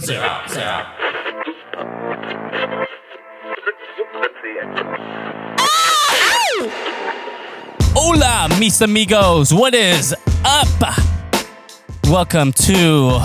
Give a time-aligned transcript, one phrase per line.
[0.00, 0.82] Zero, zero.
[7.94, 9.52] Hola, mis amigos.
[9.52, 10.14] What is
[10.44, 10.68] up?
[12.08, 13.20] Welcome to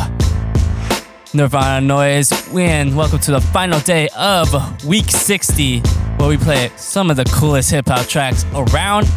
[1.33, 2.32] Nirvana Noize.
[2.55, 5.79] And welcome to the final day of week 60,
[6.18, 9.07] where we play some of the coolest hip hop tracks around,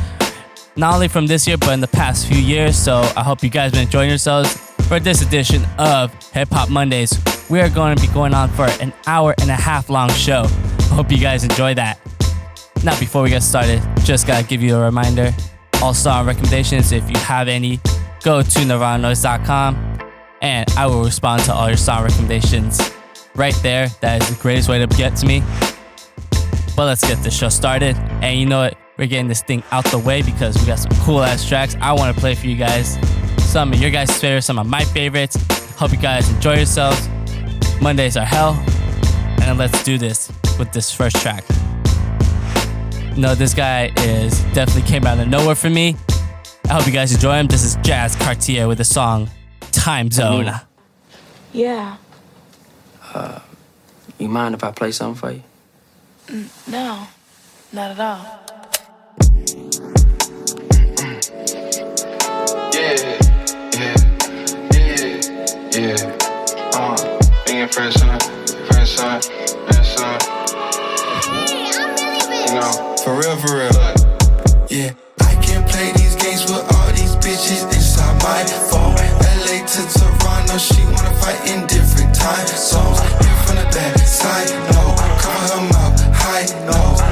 [0.77, 2.79] not only from this year, but in the past few years.
[2.79, 7.13] So I hope you guys been enjoying yourselves for this edition of Hip Hop Mondays.
[7.51, 10.47] We are going to be going on for an hour and a half long show.
[10.91, 12.01] Hope you guys enjoy that.
[12.83, 15.35] Now, before we get started, just gotta give you a reminder
[15.83, 16.91] all song recommendations.
[16.93, 17.81] If you have any,
[18.23, 19.99] go to nirvananoise.com
[20.41, 22.81] and I will respond to all your song recommendations
[23.35, 23.89] right there.
[24.01, 25.43] That is the greatest way to get to me.
[26.77, 27.97] But let's get the show started.
[28.23, 28.79] And you know what?
[28.97, 31.93] We're getting this thing out the way because we got some cool ass tracks I
[31.93, 32.97] want to play for you guys.
[33.49, 35.37] Some of your guys' favorites, some of my favorites.
[35.77, 37.09] Hope you guys enjoy yourselves.
[37.81, 38.63] Mondays are hell.
[39.41, 41.45] And let's do this with this first track.
[43.17, 45.97] No, this guy is definitely came out of nowhere for me.
[46.69, 47.47] I hope you guys enjoy him.
[47.47, 49.31] This is Jazz Cartier with the song
[49.73, 50.53] Time Zone.
[51.55, 51.97] Yeah.
[53.15, 53.41] Uh,
[54.19, 55.43] you mind if I play something for you?
[56.27, 57.07] Mm, no.
[57.73, 58.48] Not at all.
[65.79, 66.19] Yeah.
[66.75, 66.97] Uh,
[67.47, 68.19] being fresh on,
[68.67, 70.19] fresh on, fresh on.
[72.47, 73.71] You know, for real, for real.
[74.69, 78.97] Yeah, I can't play these games with all these bitches inside my phone.
[79.47, 82.99] LA to Toronto, she wanna fight in different time zones.
[82.99, 84.97] Hit from the back side, no.
[85.23, 87.08] Cover her mouth, high, no.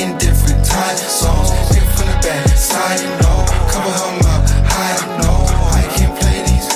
[0.00, 1.50] In different time zones.
[1.70, 3.44] Hit from the back side, no.
[3.70, 5.32] Cover her mouth, high, no.
[5.78, 6.68] I can't play these.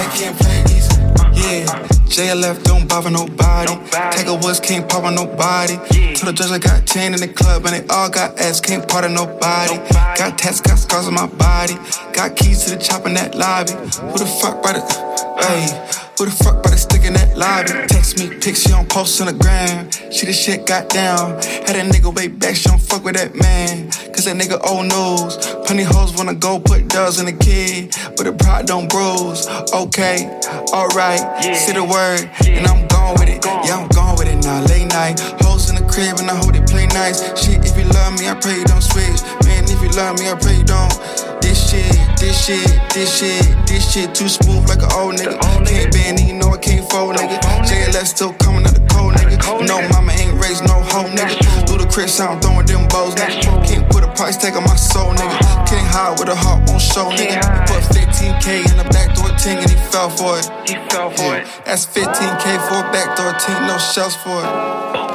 [0.00, 0.88] I can't play these.
[1.34, 1.64] Yeah,
[2.06, 3.74] JLF don't bother nobody.
[3.90, 5.76] Tiger Woods can't pop on nobody.
[6.14, 8.88] Told the judge I got 10 in the club and they all got ass, can't
[8.88, 9.76] part of nobody.
[10.18, 11.74] Got tats, got scars on my body.
[12.12, 13.72] Got keys to the chop in that lobby.
[13.72, 15.27] Who the fuck by the.
[15.40, 15.70] Hey,
[16.18, 17.70] who the fuck by the stick in that lobby?
[17.86, 19.88] Text me pics, she don't post on the gram.
[20.10, 21.40] She the shit got down.
[21.62, 23.90] Had a nigga way back, she don't fuck with that man.
[24.10, 25.38] Cause that nigga old news.
[25.64, 27.94] Plenty hoes wanna go put dubs in the kid.
[28.16, 29.46] But the pride don't bruise.
[29.72, 30.26] Okay,
[30.74, 31.22] alright,
[31.54, 33.44] say the word, and I'm gone with it.
[33.46, 34.66] Yeah, I'm gone with it now.
[34.66, 37.22] Late night, hoes in the crib, and I hope they play nice.
[37.38, 39.22] Shit, if you love me, I pray you don't switch.
[39.46, 41.27] Man, if you love me, I pray you don't.
[41.48, 45.40] This shit, this shit, this shit, this shit too smooth like an old nigga.
[45.64, 47.40] Can't bend, you know I can't fold, nigga.
[47.64, 49.66] JLS still coming out the cold, nigga.
[49.66, 51.40] No, mama ain't raised no hoe, nigga.
[51.66, 53.64] Through the Chris sound throwing them bows, nigga.
[53.64, 55.40] Can't put a price tag on my soul, nigga.
[55.64, 57.40] Can't hide with a heart on show, nigga.
[57.64, 60.44] Put 15k in the back door ting and he fell for it.
[60.68, 61.48] he fell for it.
[61.64, 64.52] That's 15k for a backdoor ting, no shells for it.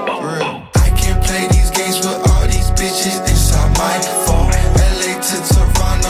[0.09, 0.52] For real.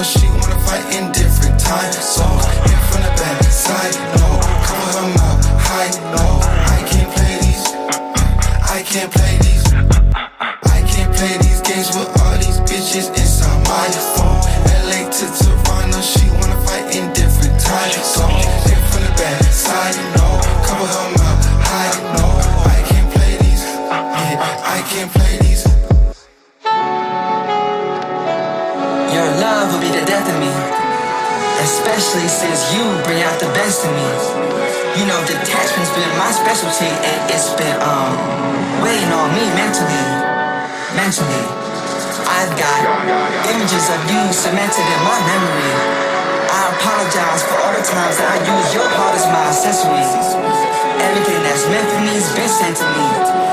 [0.03, 1.95] She wanna fight in different times.
[2.15, 2.32] zones.
[31.93, 34.09] Especially since you bring out the best in me.
[34.97, 38.17] You know, detachment's been my specialty, and it's been um
[38.81, 40.01] weighing on me mentally.
[40.97, 41.45] Mentally.
[42.25, 42.81] I've got
[43.45, 45.69] images of you cemented in my memory.
[46.49, 50.01] I apologize for all the times that I use your heart as my accessory.
[50.97, 53.05] Everything that's meant for me has been sent to me.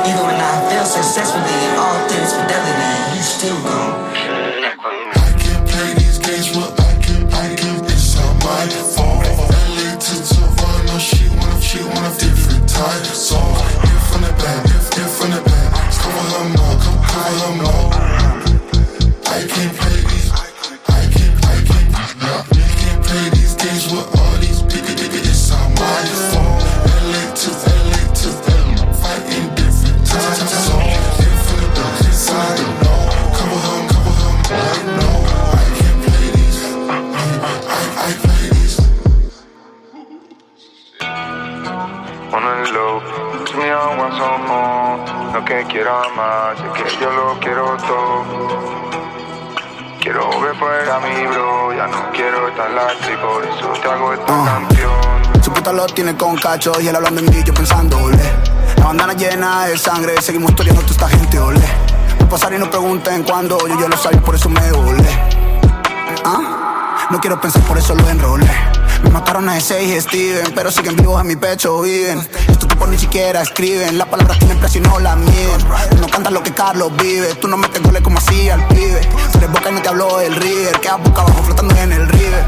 [0.09, 4.01] Even when I fail successfully in all things fidelity, you still gone.
[4.16, 6.79] I can't play these games with
[11.71, 13.55] she she wanna different time zone.
[13.87, 15.71] Hit from the back, hit, hit from the back.
[16.03, 17.95] Cover her mouth, cover her mouth.
[19.27, 20.31] I can't play these.
[20.34, 26.03] I can't I can't I can't play these games with all these people inside my
[26.31, 26.59] phone.
[27.07, 27.51] LA to
[27.87, 28.28] LA to
[29.01, 30.11] fight in different
[42.32, 43.00] uno en low.
[43.44, 48.24] Tú me agua somos lo que quiero más, es que yo lo quiero todo.
[50.00, 54.32] Quiero ver fuera mi bro, ya no quiero estar lastre, por eso te hago esta
[54.32, 54.44] uh.
[54.44, 55.42] canción.
[55.42, 58.22] Su puta lo tiene con cacho y él hablando en mí, yo pensando, ole.
[58.78, 61.60] La bandana llena de sangre, seguimos toreando toda esta gente, ole.
[62.18, 65.09] No pasar y no pregunten cuándo, yo ya lo sabía, por eso me ole.
[66.24, 67.09] ¿Ah?
[67.10, 68.79] No quiero pensar, por eso lo enrolé.
[69.03, 72.19] Me mataron a ese y Steven, pero siguen vivos en mi pecho, viven.
[72.49, 75.61] Estos tipos ni siquiera escriben, las palabras tienen precio y no las miden.
[76.01, 79.01] No cantas lo que Carlos vive, tú no metes goles como así al pibe.
[79.33, 82.45] Tú boca y no te habló el River, queda boca abajo flotando en el River.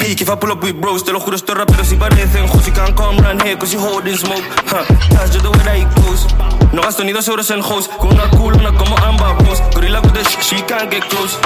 [0.00, 2.46] Hey, if I pull up with bros, te lo juro, estos raperos y parecen.
[2.46, 4.44] You can't come round here cause you holding smoke.
[4.66, 4.84] Huh,
[5.26, 6.26] just the way that goes.
[6.72, 7.88] No gasto ni dos euros en hoes.
[7.88, 9.62] Con una cool, una como Rose.
[9.74, 11.38] Gorilla with the sh she can't get close.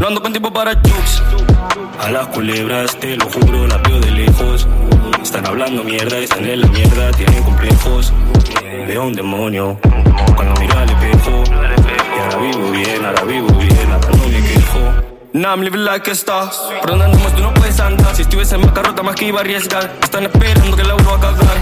[0.00, 1.49] No ando con tiempo para jokes.
[1.98, 4.66] A las culebras, te lo juro, la veo de lejos.
[5.22, 8.12] Están hablando mierda, están en la mierda, tienen complejos.
[8.86, 9.78] Veo un demonio
[10.36, 11.44] cuando miro al espejo.
[11.46, 15.09] Y ahora vivo bien, ahora vivo bien, ahora no me quejo.
[15.32, 16.50] Now I'm living like a star.
[16.80, 18.16] Por donde andamos tú no puedes andar.
[18.16, 19.88] Si estuviese en bancarrota más que iba a arriesgar.
[20.02, 21.58] Están esperando que la vuelva a cagar.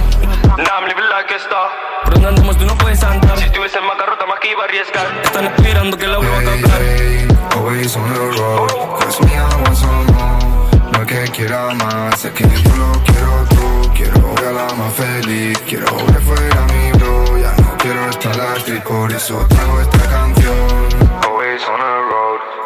[0.57, 1.69] Now I'm living like a star.
[2.05, 3.37] Por donde andamos tú no puedes andar.
[3.37, 5.07] Si estuviese en bancarrota más que iba a arriesgar.
[5.23, 6.81] Están esperando que la vuelva a cagar.
[6.81, 10.99] hey, always on the road, cause me I want some more.
[10.99, 13.93] No que quiera más, es que yo lo quiero tú.
[13.95, 17.37] Quiero ver a la más feliz, quiero ver fuera mi bro.
[17.37, 21.09] Ya no quiero estar lastre, por eso traigo esta canción.
[21.23, 21.98] Always on the road,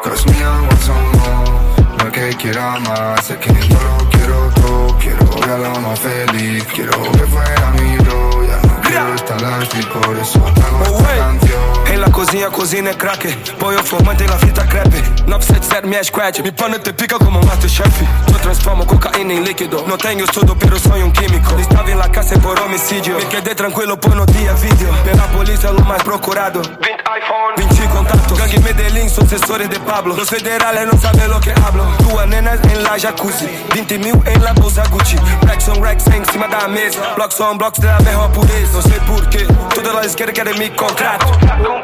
[0.03, 1.97] cause me I want some more.
[1.99, 4.99] No es que quiera más, es que yo lo quiero todo.
[4.99, 8.45] Quiero ver a la más feliz, quiero ver fuera mi bro.
[8.47, 11.73] Ya no quiero estar lastre, por eso traigo esta canción.
[11.93, 14.97] Em la cozinha, cozinha é cracker Põe o formante em la fita crepe
[15.27, 19.99] 977 me scratch Mi pana te pica como Masterchef Yo transformo cocaína en líquido No
[19.99, 24.01] tengo estudo, pero soy un químico Estaba en la cárcel por homicidio Me quedé tranquilo
[24.01, 27.72] por no día vídeo Pela polícia lo mais procurado 20 iPhone 20
[28.03, 30.15] contactos Gangue Medellín, sucesores de Pablo.
[30.17, 31.85] Los federales no saben lo que hablo.
[31.99, 33.49] Tua nenas en la jacuzzi.
[33.75, 35.17] 20 mil en la bolsa Gucci.
[35.47, 37.15] Racks on racks em cima da mesa.
[37.17, 38.73] Blocks on blocks la mejor pureza.
[38.75, 41.27] Não sei porquê Toda la esquerda querem me contrato.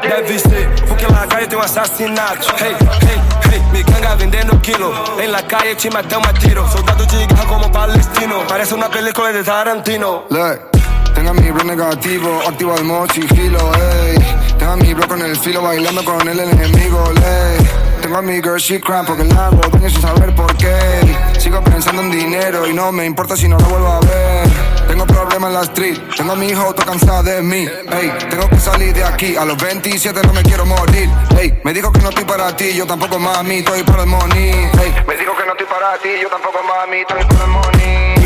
[0.01, 3.21] Deve ser porque lá calle tem um assassinato Hey, hey,
[3.51, 3.61] hey.
[3.71, 7.71] Me ganga vendendo quilo Em la calle te matamos a tiro Soldado de guerra como
[7.71, 8.43] palestino.
[8.47, 10.23] Parece una película de Tarantino.
[10.29, 10.68] Look,
[11.19, 14.17] tengo a mi bro negativo, activo el modo sigilo, ey.
[14.57, 17.67] Tengo a mi bro con el filo bailando con el enemigo, ley.
[18.01, 20.79] Tengo a mi girl, she crying porque la hago daño sin saber por qué.
[21.37, 24.47] Sigo pensando en dinero y no me importa si no la vuelvo a ver.
[24.87, 28.13] Tengo problemas en la street, tengo a mi hijo todo cansado de mí, ey.
[28.29, 31.53] Tengo que salir de aquí, a los 27 no me quiero morir, ey.
[31.65, 34.95] Me dijo que no estoy para ti, yo tampoco mami, estoy para el money, ey.
[35.05, 38.18] Me dijo que no estoy para ti, yo tampoco mami, estoy para el money.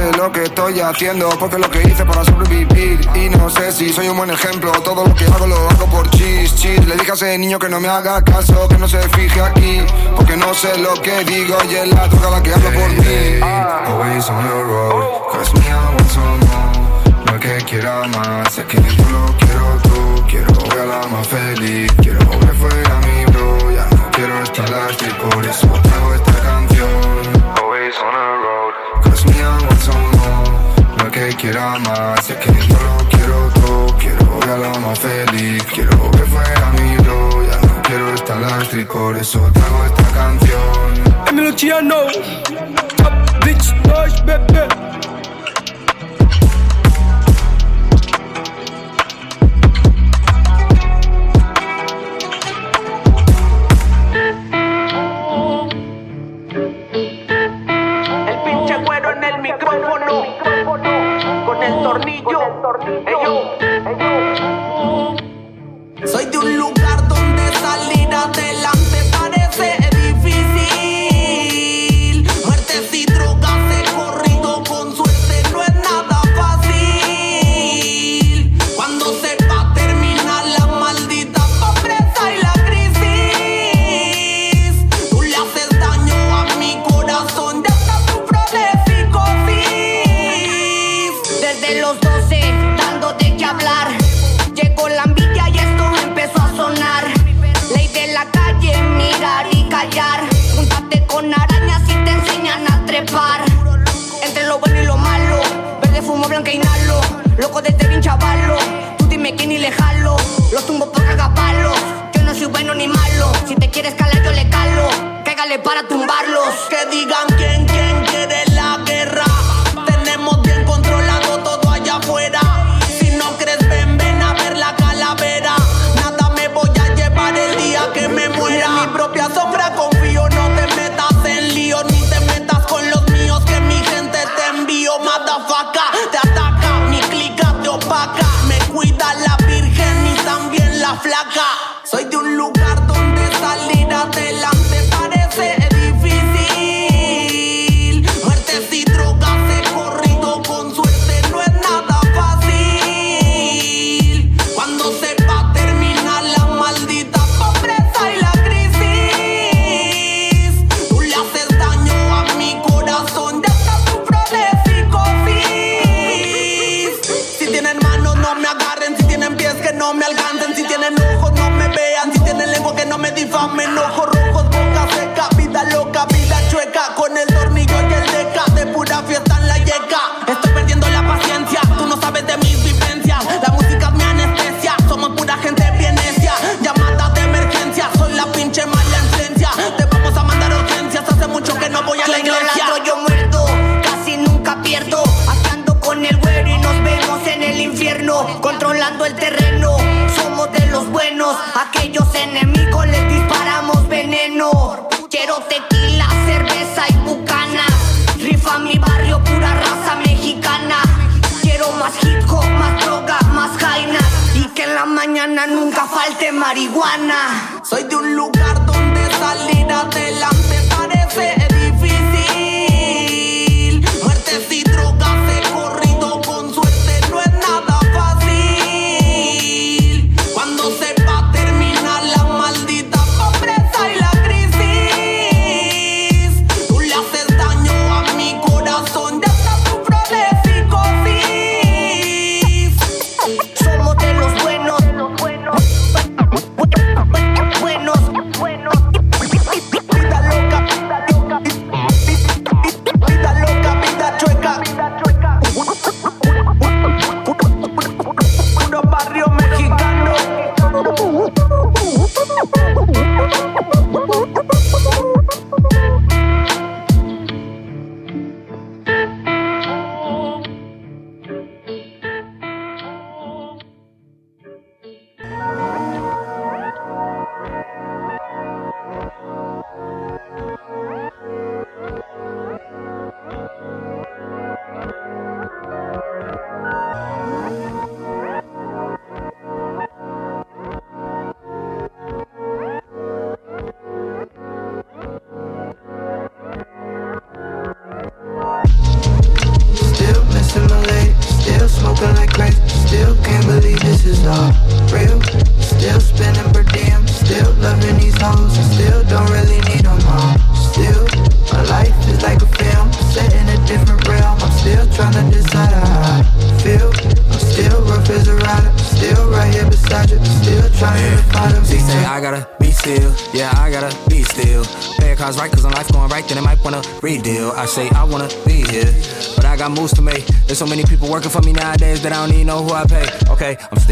[0.00, 3.06] Sé lo que estoy haciendo porque lo que hice para sobrevivir.
[3.14, 6.08] Y no sé si soy un buen ejemplo todo lo que hago lo hago por
[6.08, 6.86] chis chis.
[6.86, 9.82] Le dije a ese niño que no me haga caso que no se fije aquí
[10.16, 13.40] porque no sé lo que digo y es la droga la que hablo por mí.
[13.42, 15.04] Always on the road.
[15.32, 17.24] Cause me I want some more.
[17.26, 20.24] No que quiera más es que yo lo quiero tú.
[20.30, 23.70] Quiero ver a la más feliz quiero ver fuera mi bro.
[23.70, 26.14] Ya no quiero estar lastre por eso traigo
[31.50, 35.62] quiera más Es que yo lo quiero todo Quiero ver a la más feliz.
[35.74, 41.30] Quiero ver fuera mi bro Ya no quiero estar lastre Por eso traigo esta canción.
[43.44, 43.74] Bitch,
[44.24, 44.68] bebé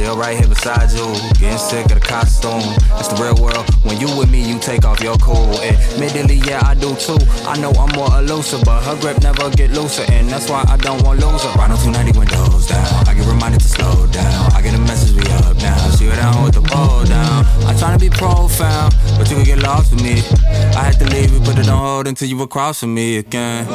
[0.09, 1.05] still right here beside you,
[1.39, 2.65] getting sick of the costume.
[2.97, 3.69] It's the real world.
[3.85, 5.53] When you with me, you take off your cool.
[5.61, 7.19] Admittedly, yeah I do too.
[7.45, 10.79] I know I'm more elusive, but her grip never get looser, and that's why I
[10.79, 11.53] don't want lose her.
[11.61, 12.89] Ride on 290 windows down.
[13.07, 14.53] I get reminded to slow down.
[14.57, 15.77] I get a message we up now.
[15.97, 17.45] She go down with the pole down.
[17.69, 20.25] I'm trying to be profound, but you could get lost with me.
[20.73, 23.19] I had to leave you, put it on hold until you were cross with me
[23.19, 23.67] again.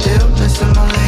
[0.00, 1.01] Still missing my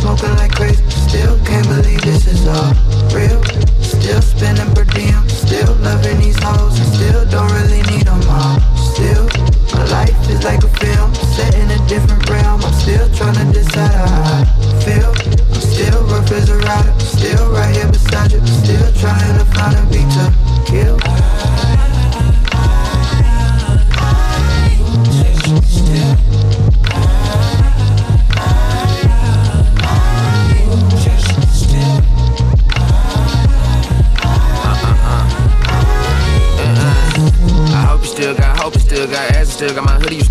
[0.00, 0.82] smoking like crazy.
[1.08, 2.72] Still can't believe this is all
[3.10, 3.42] real.
[3.82, 6.78] Still spinning per diem, still loving these hoes.
[6.94, 8.60] Still don't really need them all.
[8.94, 9.26] Still,
[9.74, 12.62] my life is like a film, set in a different realm.
[12.62, 14.44] I'm still trying to decide how I
[14.86, 15.12] feel.
[15.54, 18.40] I'm still rough as a rider, still right here beside you.
[18.46, 20.26] Still trying to find a beat to
[20.70, 21.87] kill.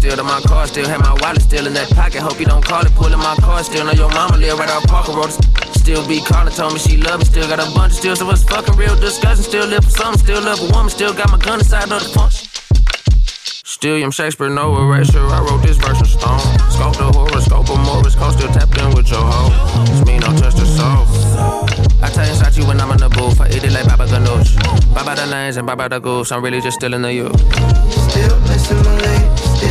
[0.07, 2.21] Still got my car, still have my wallet still in that pocket.
[2.21, 4.85] Hope you don't call it, pulling my car, still know your mama live right off
[4.87, 5.31] Parker Road.
[5.75, 8.29] Still be calling, told me she love me, still got a bunch of still, so
[8.31, 9.43] it's fucking real disgusting.
[9.43, 12.11] Still live for something, still love a woman, still got my gun inside of the
[12.15, 12.47] punch.
[13.67, 15.27] Still, I'm Shakespeare, no erasure.
[15.27, 16.39] I wrote this verse in stone.
[16.71, 19.51] Scope the horoscope of Morris Code, still tapped in with your hoe.
[19.91, 21.05] It's me, no touch the soul.
[22.01, 23.39] I tell you, you when I'm in the booth.
[23.39, 24.57] I eat it like Baba Ganoush.
[24.93, 26.31] Baba the lanes and Baba the goose.
[26.31, 27.39] I'm really just still the youth.
[28.09, 29.26] Still missing my lady,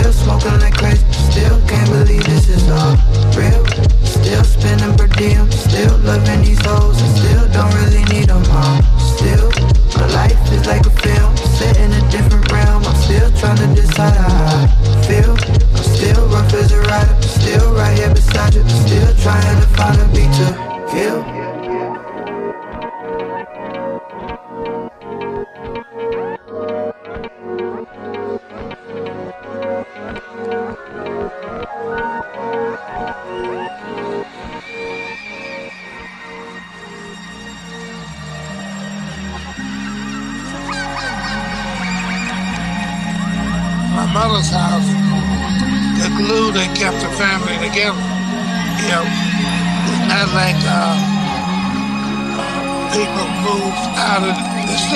[0.06, 2.94] Still smoking like crazy, still can't believe this is all
[3.34, 3.66] real.
[4.06, 8.80] Still spinning per diem, still loving these hoes, and still don't really need them all.
[9.00, 9.50] Still,
[9.98, 12.84] my life is like a film, set in a different realm.
[12.84, 15.32] I'm still trying to decide how I feel.
[15.74, 20.00] I'm still rough as a rider, still right here beside you, still trying to find
[20.00, 21.35] a beat to kill.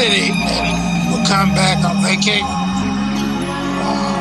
[0.00, 2.46] City and will come back on vacation.
[3.84, 4.16] Uh,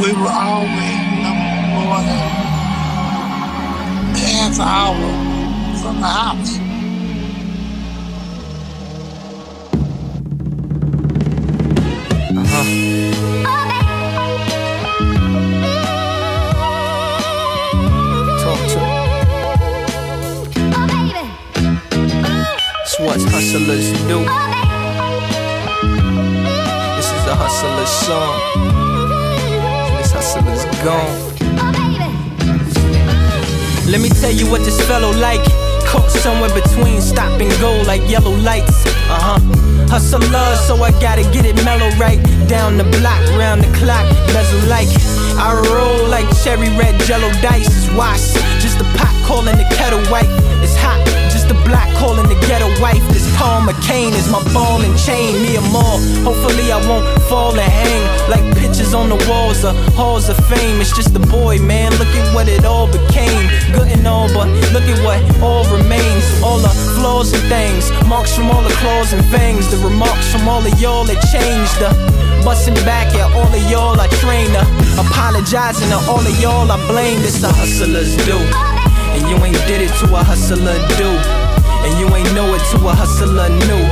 [0.00, 1.32] we were always no
[1.74, 2.26] more than
[4.14, 5.10] half hour
[5.80, 6.52] from the house.
[18.42, 18.80] Talk to
[22.82, 24.45] It's what hustlers do.
[27.36, 28.40] Is hustler's song.
[29.98, 31.36] This hustler's gone.
[33.92, 35.44] Let me tell you what this fellow like.
[35.84, 38.86] Caught somewhere between stop and go like yellow lights.
[39.12, 39.40] Uh huh.
[39.92, 42.18] Hustler, so I gotta get it mellow right.
[42.48, 44.88] Down the block, round the clock, bezel like.
[45.36, 47.68] I roll like cherry red jello dice.
[47.68, 50.32] It's wash, just a pot calling the kettle white.
[50.64, 51.04] It's hot,
[51.98, 53.02] calling the ghetto wife.
[53.12, 55.34] This Paul McCain is my ball and chain.
[55.42, 55.98] Me and more.
[56.24, 60.80] Hopefully I won't fall and hang like pictures on the walls of halls of fame.
[60.80, 61.92] It's just a boy, man.
[61.98, 63.48] Look at what it all became.
[63.72, 66.24] Good and all, but look at what all remains.
[66.42, 69.70] All the flaws and things, marks from all the claws and fangs.
[69.70, 71.76] The remarks from all of y'all that changed.
[71.80, 71.90] The
[72.44, 74.52] busting back at all of y'all I train.
[74.52, 74.62] The
[75.00, 77.20] apologizing to all of y'all I blame.
[77.20, 78.38] This a hustlers do.
[79.16, 81.35] And you ain't did it to a hustler do.
[81.86, 83.86] And you ain't know it to a hustler new.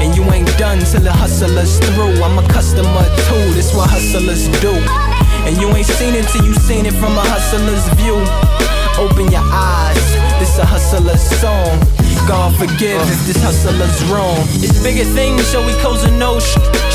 [0.00, 2.16] And you ain't done till the hustler's through.
[2.24, 4.72] I'm a customer too, this what hustlers do.
[5.44, 8.16] And you ain't seen it till you seen it from a hustler's view.
[8.96, 10.00] Open your eyes,
[10.40, 11.76] this a hustler's song.
[12.26, 14.40] God forgive if this hustler's wrong.
[14.64, 16.40] It's bigger things, so we cozy no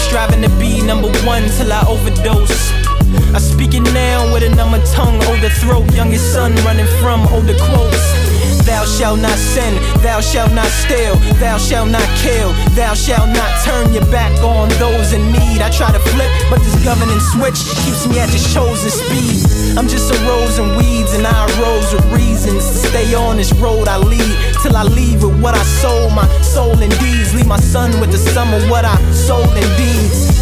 [0.09, 2.73] Striving to be number one till I overdose.
[3.29, 7.55] I speak it now with a number tongue, older throat, youngest son running from older
[7.69, 8.20] quotes.
[8.65, 13.51] Thou shalt not sin, thou shalt not steal, thou shalt not kill, thou shalt not
[13.65, 15.61] turn your back on those in need.
[15.61, 19.77] I try to flip, but this governing switch keeps me at the chosen speed.
[19.77, 23.53] I'm just a rose and weeds, and I arose with reasons to stay on this
[23.53, 27.33] road I lead till I leave with what I sold, my soul and deeds.
[27.33, 30.41] Leave my son with the sum of what I sold in deeds.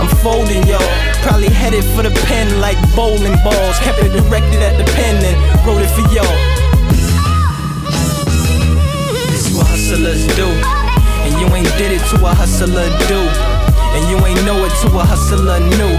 [0.00, 0.78] I'm folding, yo.
[1.22, 3.78] Probably headed for the pen like bowling balls.
[3.80, 6.57] Kept it directed at the pen and wrote it for y'all.
[9.88, 10.44] Hustlers do.
[11.24, 13.20] And you ain't did it to a hustler do.
[13.96, 15.96] And you ain't know it to a hustler new.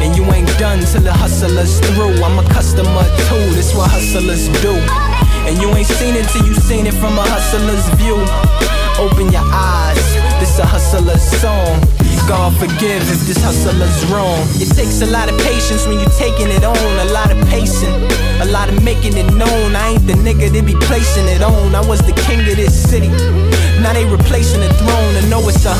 [0.00, 2.24] And you ain't done till the hustler's through.
[2.24, 3.44] I'm a customer too.
[3.52, 4.72] This what hustlers do.
[5.44, 8.16] And you ain't seen it till you seen it from a hustler's view.
[8.96, 10.08] Open your eyes.
[10.40, 12.07] This a hustler's song.
[12.26, 14.40] God forgive if this hustler's wrong.
[14.56, 17.92] It takes a lot of patience when you're taking it on, a lot of pacing,
[18.40, 19.76] a lot of making it known.
[19.76, 21.74] I ain't the nigga they be placing it on.
[21.74, 23.08] I was the king of this city.
[23.82, 25.12] Now they replacing the throne.
[25.20, 25.76] I know it's a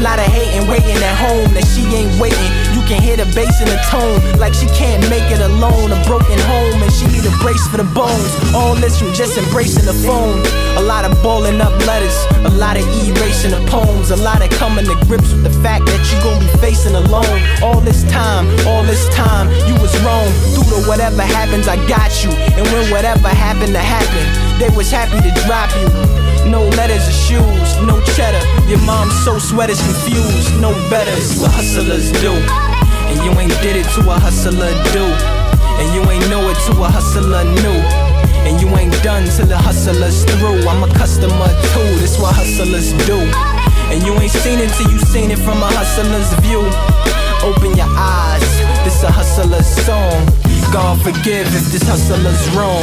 [0.00, 2.63] lot of hating, waiting at home that she ain't waiting.
[2.84, 5.88] Can hear the bass in the tone, like she can't make it alone.
[5.88, 8.28] A broken home and she need a brace for the bones.
[8.52, 10.44] All this from just embracing the phone.
[10.76, 12.12] A lot of balling up letters,
[12.44, 15.86] a lot of erasing the poems, a lot of coming to grips with the fact
[15.86, 17.40] that you gon' be facing alone.
[17.64, 20.28] All this time, all this time, you was wrong.
[20.52, 22.36] Through to whatever happens, I got you.
[22.52, 25.88] And when whatever happened to happen, they was happy to drop you.
[26.52, 28.44] No letters or shoes, no cheddar.
[28.68, 31.16] Your mom's so sweater's confused, no better.
[31.40, 32.73] What hustlers do.
[33.14, 35.06] And you ain't did it to a hustler do.
[35.78, 37.78] And you ain't know it to a hustler new.
[38.42, 40.66] And you ain't done till the hustler's through.
[40.66, 43.22] I'm a customer too, this what hustlers do.
[43.94, 46.66] And you ain't seen it till you seen it from a hustler's view.
[47.46, 48.42] Open your eyes,
[48.82, 50.26] this a hustler's song.
[50.72, 52.82] God forgive if this hustler's wrong.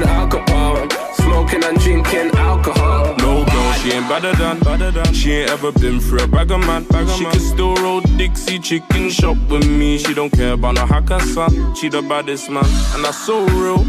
[0.00, 0.88] Than alcohol.
[1.14, 3.14] Smoking and drinking alcohol.
[3.18, 5.12] No girl, she ain't better than, better than.
[5.12, 6.84] She ain't ever been through a bagger man.
[7.16, 9.98] she can still roll Dixie chicken shop with me.
[9.98, 11.74] She don't care about no hacker son.
[11.74, 13.84] She the baddest man, and that's so real.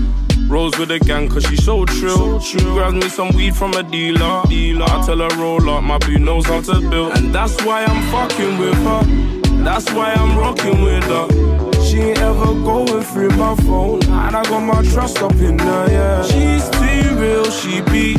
[0.48, 2.40] Rolls with a gang cause she so trill.
[2.40, 4.44] She grabs me some weed from a dealer.
[4.48, 4.86] dealer.
[4.88, 7.18] I tell her roll up, my boo knows how to build.
[7.18, 9.64] And that's why I'm fucking with her.
[9.64, 11.55] That's why I'm rocking with her.
[11.86, 14.02] She ain't ever going through my phone.
[14.04, 16.24] And I got my trust up in her, yeah.
[16.24, 18.16] She's too real, she be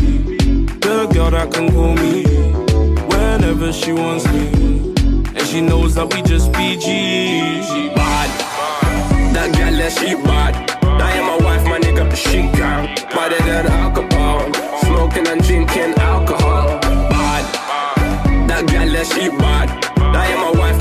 [0.87, 2.23] the girl that can call me
[3.11, 4.95] whenever she wants me.
[5.35, 7.61] And she knows that we just be G.
[7.67, 8.31] She bad.
[9.35, 10.55] That girl, yeah, she bad.
[10.85, 12.95] I am my wife, my nigga, she can.
[13.11, 14.47] Better than alcohol.
[14.85, 16.79] Smoking and drinking alcohol.
[17.11, 17.45] Bad.
[18.49, 19.69] That girl, she bad.
[19.99, 20.79] I am my wife,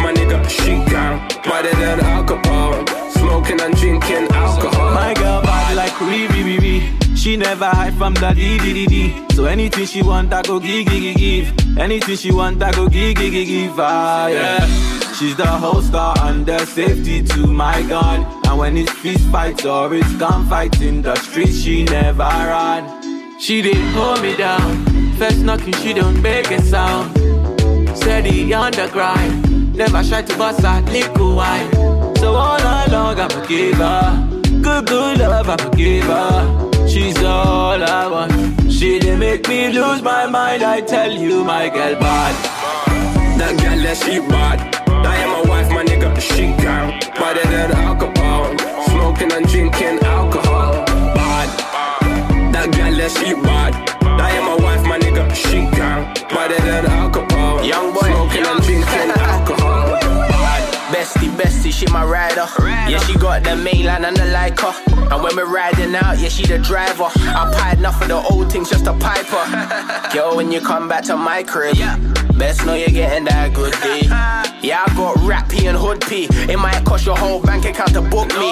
[0.49, 1.27] she can.
[1.43, 2.85] Better than alcohol.
[3.09, 4.93] Smoking and drinking alcohol.
[4.93, 7.15] My girl bad like we, we, we, we.
[7.15, 9.25] She never hide from the D, D, D, D.
[9.33, 11.77] So anything she want, I go give, give, give.
[11.77, 13.79] Anything she want, I go give, give, give.
[13.79, 14.65] Ah, yeah.
[15.13, 18.25] She's the whole star under safety to my gun.
[18.45, 23.39] And when it's fist fights or it's gunfights in the streets, she never run.
[23.39, 24.85] She didn't hold me down.
[25.15, 27.15] First knocking, she don't make a sound.
[27.97, 29.54] Steady on the grind.
[29.75, 31.69] Never try to bust a little wine.
[32.17, 34.41] So all night long, I'ma give her.
[34.61, 36.87] Good, good love, I'ma give her.
[36.87, 38.71] She's all I want.
[38.71, 40.63] She did make me lose my mind.
[40.63, 42.35] I tell you, my girl bad.
[43.37, 44.59] That girl, yeah, she bad.
[44.87, 46.97] I am my wife, my nigga, she can.
[47.19, 48.57] Better than alcohol.
[48.87, 50.85] Smoking and drinking alcohol.
[51.15, 51.49] Bad.
[52.53, 53.73] That girl, yeah, she bad.
[54.03, 56.13] I am my wife, my nigga, she can.
[56.29, 57.61] Better than alcohol.
[57.61, 58.07] Young boy.
[58.07, 59.64] Smoking and drinking alcohol.
[61.05, 62.47] Bestie, bestie, she my rider.
[62.89, 64.73] Yeah, she got the mainline and the Leica.
[65.11, 67.03] And when we're riding out, yeah, she the driver.
[67.15, 70.09] I pied enough of the old things just to pipe her.
[70.13, 71.77] Girl, when you come back to my crib,
[72.39, 74.07] best know you're getting that good D.
[74.65, 76.25] Yeah, I got rap P and hood P.
[76.51, 78.49] It might cost your whole bank account to book me.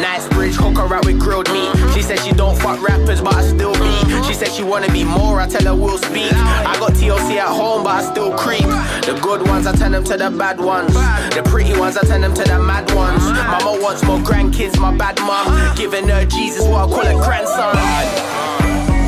[0.00, 1.68] Nice bridge, hook her out with grilled meat.
[1.92, 4.24] She said she don't fuck rappers, but I still be.
[4.26, 6.32] She said she wanna be more, I tell her we'll speak.
[6.32, 8.64] I got TLC at home, but I still creep.
[9.04, 10.94] The good ones, I turn them to the bad ones.
[10.94, 13.24] The pretty ones, I turn them to the mad ones.
[13.24, 15.74] Mama wants more grandkids, my bad mom.
[15.74, 17.74] Giving her Jesus, what I call a grandson.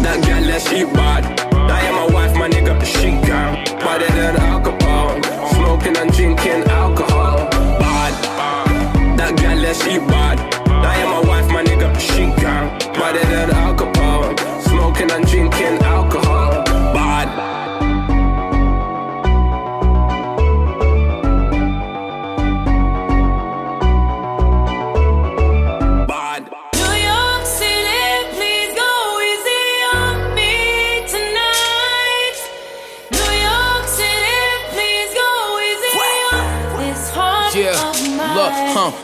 [0.02, 1.22] That girl, yeah, she bad.
[1.54, 3.64] I am my wife, my nigga, she can.
[3.78, 5.22] Better than alcohol.
[5.54, 7.48] Smoking and drinking alcohol.
[7.78, 9.18] Bad.
[9.18, 10.40] That girl, yeah, she bad.
[10.68, 12.76] I am my wife, my nigga, she can.
[12.92, 14.37] Better than alcohol.
[14.62, 16.23] Smoking and drinking alcohol.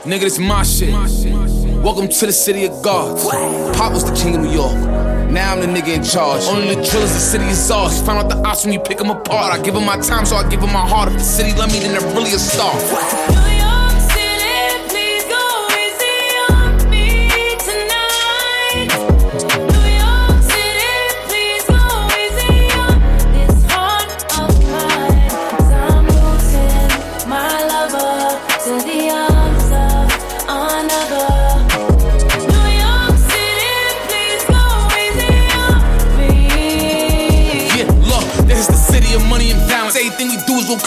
[0.04, 0.92] Nigga, this my shit.
[1.82, 3.24] Welcome to the city of gods.
[3.76, 4.74] Pop was the king of New York.
[5.30, 6.42] Now I'm the nigga in charge.
[6.44, 8.00] Only the drillers, the city is ours.
[8.02, 9.52] Find out the ops when you pick them apart.
[9.52, 11.08] I give them my time, so I give them my heart.
[11.08, 12.74] If the city love me, then they're really a star.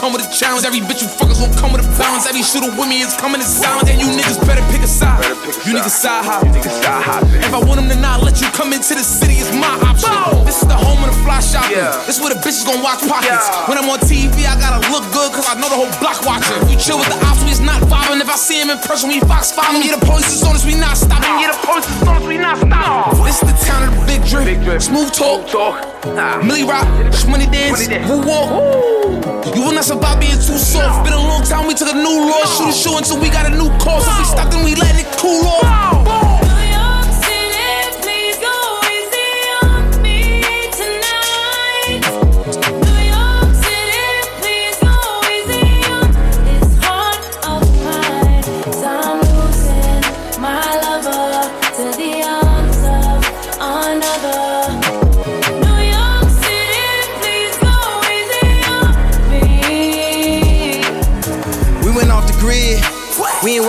[0.03, 0.67] Come with a challenge.
[0.67, 2.27] Every bitch you fuck is gonna come with a balance.
[2.27, 3.87] Every shooter with me is coming in silence.
[3.87, 5.23] And you niggas better pick a side.
[5.63, 6.43] You niggas side hop.
[6.43, 10.11] If I want them to not let you come into the city, it's my option.
[10.43, 11.79] This is the home of the fly shopping.
[12.03, 13.47] This is where the bitches gonna watch pockets.
[13.71, 16.51] When I'm on TV, I gotta look good, cause I know the whole block watching.
[16.59, 18.19] If we chill with the ops, we is not vibing.
[18.19, 20.67] If I see him in person, we fox five Yeah, the police is on us,
[20.67, 21.31] we not stopping.
[21.39, 23.23] Yeah, the police is on us, we not stopping.
[23.23, 24.51] This is the town of the big drip.
[24.83, 25.47] Smooth talk.
[26.43, 26.91] Milly Rock,
[27.31, 28.82] Money Dance, Woo Walk.
[29.55, 31.03] You will not survive being too soft.
[31.03, 32.45] Been a long time, we took a new law.
[32.45, 34.07] Shoot a show until we got a new cause.
[34.07, 35.92] If we stop, then we let it cool off.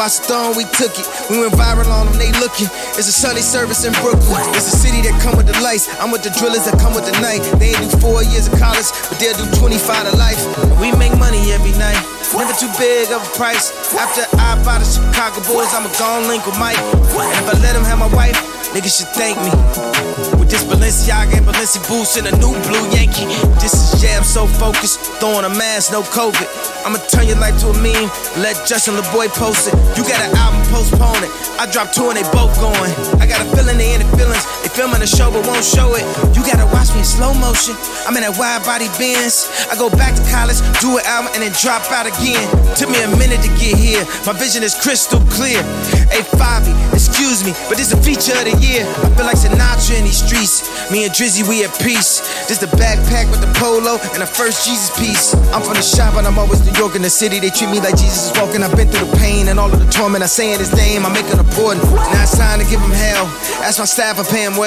[0.04, 1.08] Watched Stone, we took it.
[1.32, 2.68] We went viral on them, they looking.
[2.92, 4.44] It's a Sunday service in Brooklyn.
[4.52, 5.88] It's a city that come with the lights.
[5.96, 7.40] I'm with the drillers that come with the night.
[7.56, 10.36] They ain't do four years of college, but they'll do 25 to life.
[10.76, 11.96] We make money every night.
[12.36, 13.72] Never too big of a price.
[13.96, 16.76] After I buy the Chicago Bulls, I'ma go and link with Mike.
[16.76, 18.36] And if I let him have my wife,
[18.74, 20.33] Niggas should thank me.
[20.54, 23.26] This Balenciaga and Balenci boots and a new blue Yankee.
[23.58, 26.46] This is jam so focused, throwing a mask, no COVID.
[26.86, 28.06] I'ma turn your life to a meme,
[28.38, 29.74] let Justin Laboy post it.
[29.98, 31.32] You got an album, postpone it.
[31.58, 32.94] I dropped two and they both going.
[33.18, 34.46] I got a feeling they in the feelings.
[34.74, 36.02] Filming a show but won't show it.
[36.34, 37.78] You gotta watch me in slow motion.
[38.10, 39.46] I'm in that wide body Benz.
[39.70, 42.42] I go back to college, do an album, and then drop out again.
[42.74, 44.02] Took me a minute to get here.
[44.26, 45.62] My vision is crystal clear.
[46.10, 48.82] Hey, Fabi, excuse me, but this a feature of the year.
[48.82, 50.66] I feel like Sinatra in these streets.
[50.90, 52.18] Me and Drizzy, we at peace.
[52.50, 55.38] This the backpack with the polo and the first Jesus piece.
[55.54, 57.38] I'm from the shop, but I'm always New York in the city.
[57.38, 58.66] They treat me like Jesus is walking.
[58.66, 60.26] I've been through the pain and all of the torment.
[60.26, 61.86] I saying his name, I make an important.
[62.10, 63.30] Now it's time to give him hell.
[63.62, 64.63] Ask my staff, I pay him well.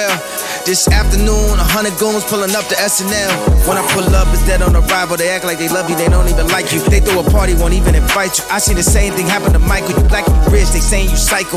[0.64, 3.66] This afternoon, a hundred goons pulling up to SNL.
[3.66, 5.16] When I pull up, it's dead on arrival.
[5.16, 6.80] They act like they love you, they don't even like you.
[6.86, 8.44] They throw a party, won't even invite you.
[8.50, 9.98] I seen the same thing happen to Michael.
[9.98, 11.56] You black, you rich, they saying you psycho.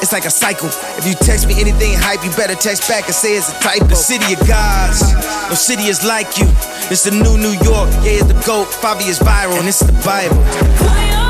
[0.00, 0.70] It's like a cycle.
[0.96, 3.86] If you text me anything hype, you better text back and say it's a typo.
[3.86, 5.02] The city of gods,
[5.48, 6.46] no city is like you.
[6.90, 8.68] It's the new New York, yeah, it's the GOAT.
[8.68, 11.21] Fabi is viral, and it's the Bible.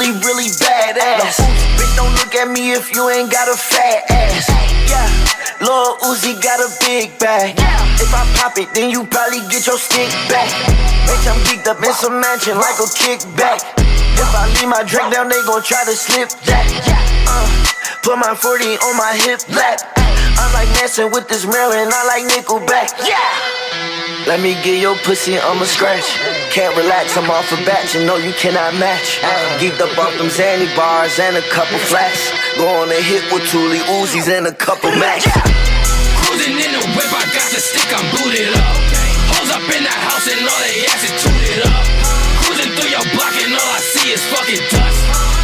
[0.00, 1.36] Really, really badass.
[1.76, 4.48] Bitch, don't look at me if you ain't got a fat ass.
[4.88, 5.04] Yeah,
[5.60, 7.54] Lil Uzi got a big bag.
[8.00, 10.48] If I pop it, then you probably get your stick back.
[11.04, 13.60] Bitch, I'm geeked up in some mansion like a kickback.
[14.16, 16.64] If I leave my drink down, they gon' try to slip that.
[17.28, 17.44] Uh,
[18.02, 19.84] put my 40 on my hip lap.
[20.40, 22.96] I like messing with this Maryland, I like Nickelback.
[23.04, 23.20] Yeah.
[24.24, 26.16] Let me get your pussy, I'ma scratch.
[26.48, 29.20] Can't relax, I'm off a batch, you know you cannot match.
[29.60, 32.32] Geeked up off them Zanny bars and a couple flats.
[32.56, 35.28] Go on a hit with Thule Uzis and a couple Macs.
[36.24, 38.76] Cruising in the whip, I got the stick, I'm booted up.
[39.36, 41.84] Hoes up in the house and all they ass is tooted up.
[42.44, 45.00] Cruising through your block and all I see is fucking dust.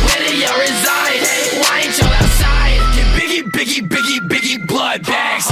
[0.09, 1.21] Where do y'all reside?
[1.65, 2.81] Why ain't y'all outside?
[2.97, 4.16] You biggie, biggie, biggie, biggie
[4.99, 5.51] blood bags.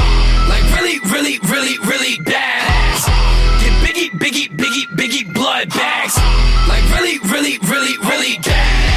[0.48, 3.60] Like really, really, really, really bad.
[3.60, 6.16] Get biggie, biggie, biggie, biggie blood bags.
[6.68, 8.90] Like really, really, really, really bad.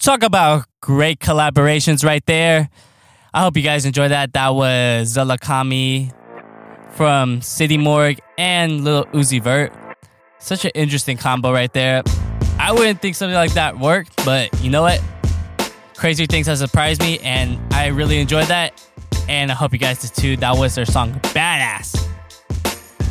[0.00, 2.68] Talk about great collaborations right there.
[3.34, 4.32] I hope you guys enjoyed that.
[4.34, 6.12] That was ZillaKami
[6.96, 9.72] from City Morgue and Lil Uzi Vert.
[10.38, 12.02] Such an interesting combo right there.
[12.58, 15.02] I wouldn't think something like that worked, but you know what?
[15.94, 18.82] Crazy Things have surprised me, and I really enjoyed that.
[19.28, 20.36] And I hope you guys did too.
[20.36, 22.08] That was their song Badass.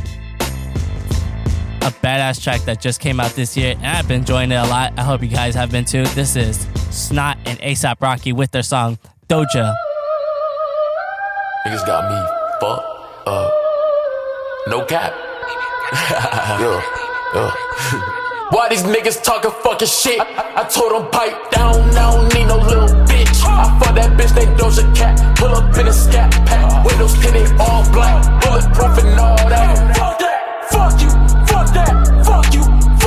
[1.86, 4.66] a badass track that just came out this year, and I've been enjoying it a
[4.66, 4.92] lot.
[4.96, 6.04] I hope you guys have been too.
[6.14, 9.74] This is Snot and ASAP Rocky with their song Doja.
[11.64, 12.18] Niggas got me
[12.60, 13.52] fucked up.
[14.66, 15.12] No cap.
[15.92, 16.82] yeah,
[17.34, 17.54] yeah.
[18.50, 20.20] Why these niggas talking fucking shit?
[20.20, 23.44] I, I told them pipe down, I don't need no little bitch.
[23.44, 25.38] I fuck that bitch named Doja Cat.
[25.38, 26.84] Pull up in a scat pack.
[26.84, 28.24] Windows tinted all black.
[28.42, 29.96] Bulletproof and all that.
[29.96, 30.64] Fuck that.
[30.70, 31.25] Fuck you.
[31.56, 32.26] Fuck that.
[32.26, 32.45] Fuck.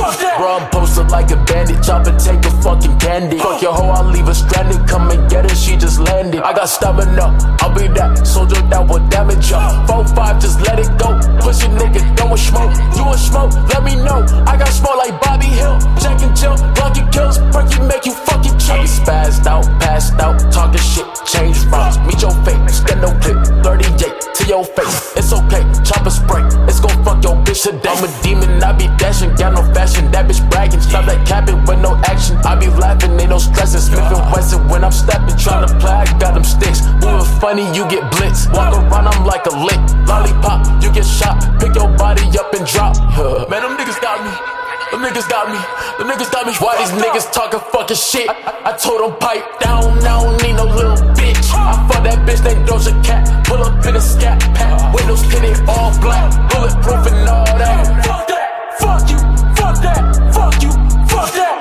[0.00, 1.82] Bro, I'm posted like a bandit.
[1.82, 3.38] Chop and take a fucking candy.
[3.38, 4.88] Fuck your hoe, I'll leave her stranded.
[4.88, 6.42] Come and get her, she just landed.
[6.42, 7.36] I got stamina.
[7.60, 9.86] I'll be that soldier that will damage ya.
[9.86, 11.18] 4-5, just let it go.
[11.40, 12.72] Push a nigga, don't smoke.
[12.96, 13.52] You a smoke?
[13.68, 14.24] Let me know.
[14.46, 15.78] I got smoke like Bobby Hill.
[16.00, 17.38] Jack and Jill, Lucky kills.
[17.52, 18.80] Perky make you fucking chill.
[18.86, 21.06] Spazzed out, passed out, talking shit.
[21.26, 22.60] Change routes, meet your fate.
[22.70, 25.16] Stand no clip, 38 to your face.
[25.16, 26.44] It's okay, chopper spray.
[26.68, 27.90] It's gon' fuck your bitch today.
[27.90, 29.34] I'm a demon, I be dashing.
[29.34, 30.80] Got no fashion, that bitch bragging.
[30.80, 32.36] Stop that capping with no action.
[32.44, 33.80] I be laughing, ain't no stressing.
[33.80, 35.34] Smith and Wesson when I'm stepping.
[35.34, 36.82] Tryna play, I got them sticks.
[37.00, 38.46] Moving funny, you get blitz.
[38.52, 39.80] Walk around, I'm like a lick.
[40.06, 41.38] Lollipop, you get shot.
[41.60, 42.96] Pick your body up and drop.
[43.50, 44.32] Man, them niggas got me.
[44.90, 45.58] Them niggas got me.
[45.98, 46.52] Them niggas got me.
[46.58, 48.28] Why these niggas talking fucking shit?
[48.28, 49.98] I, I told them pipe down.
[50.02, 51.50] I don't need no little bitch.
[51.54, 53.46] I fuck that bitch named Doja Cat.
[53.46, 54.92] Pull up in a scat pack.
[54.94, 56.32] Windows tinted all black.
[56.50, 58.04] Bulletproof and all that.
[58.04, 58.78] Fuck that.
[58.80, 59.29] Fuck you.
[59.70, 60.34] Fuck that.
[60.34, 60.72] Fuck you.
[61.06, 61.54] Fuck that.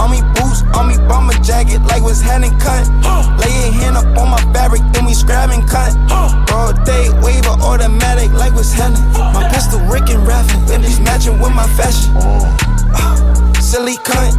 [0.00, 2.88] On me boots, on me bomber jacket, like was hand and cut.
[3.36, 5.92] Lay your hand up on my fabric, then we scrap and cut.
[6.50, 8.96] All day, wave waiver, automatic, like was Henny.
[9.36, 12.16] My pistol, Rick and Raffin, then it's matching with my fashion.
[13.60, 14.32] Silly cunt,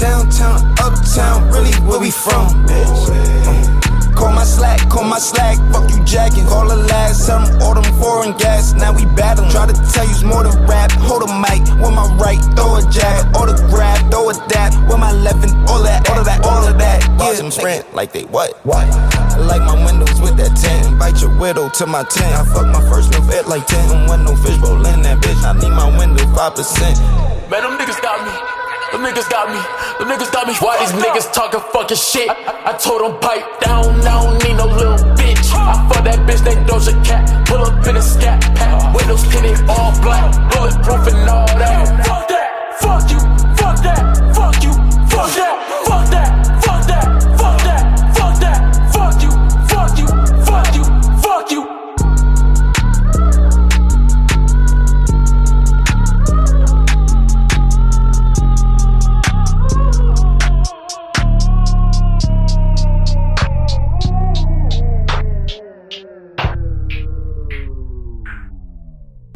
[0.00, 3.75] downtown, uptown, really where we from, bitch.
[4.16, 6.46] Call my slack, call my slack, fuck you jacking.
[6.46, 9.50] Call the last, some all them foreign gas, now we battling.
[9.50, 12.82] Try to tell you's more than rap, hold a mic with my right, throw a
[12.90, 16.66] jab, autograph, throw a dap with my left and all that, all of that, all
[16.66, 17.04] of that.
[17.20, 18.56] Yeah, them sprint like they what?
[18.64, 18.88] What?
[18.88, 22.32] I like my windows with that tint, invite your widow to my tent.
[22.32, 25.20] I fuck my first new vet like 10, don't want no fish roll in that
[25.20, 25.44] bitch.
[25.44, 27.50] I need my window 5%.
[27.50, 28.55] Man, them niggas got me.
[28.96, 29.60] Them niggas got me.
[29.98, 30.54] Them niggas got me.
[30.54, 32.30] Why these niggas talking fucking shit?
[32.30, 33.84] I, I told them pipe down.
[34.00, 35.52] I don't need no little bitch.
[35.52, 37.46] I fuck that bitch named Doja Cat.
[37.46, 38.94] Pull up in a scat pack.
[38.96, 40.32] Windows tinted all black.
[40.50, 42.06] Bulletproof and all that.
[42.06, 42.80] Fuck that.
[42.80, 43.20] Fuck you.
[43.60, 44.34] Fuck that.
[44.34, 44.72] Fuck you.
[45.10, 45.45] Fuck that.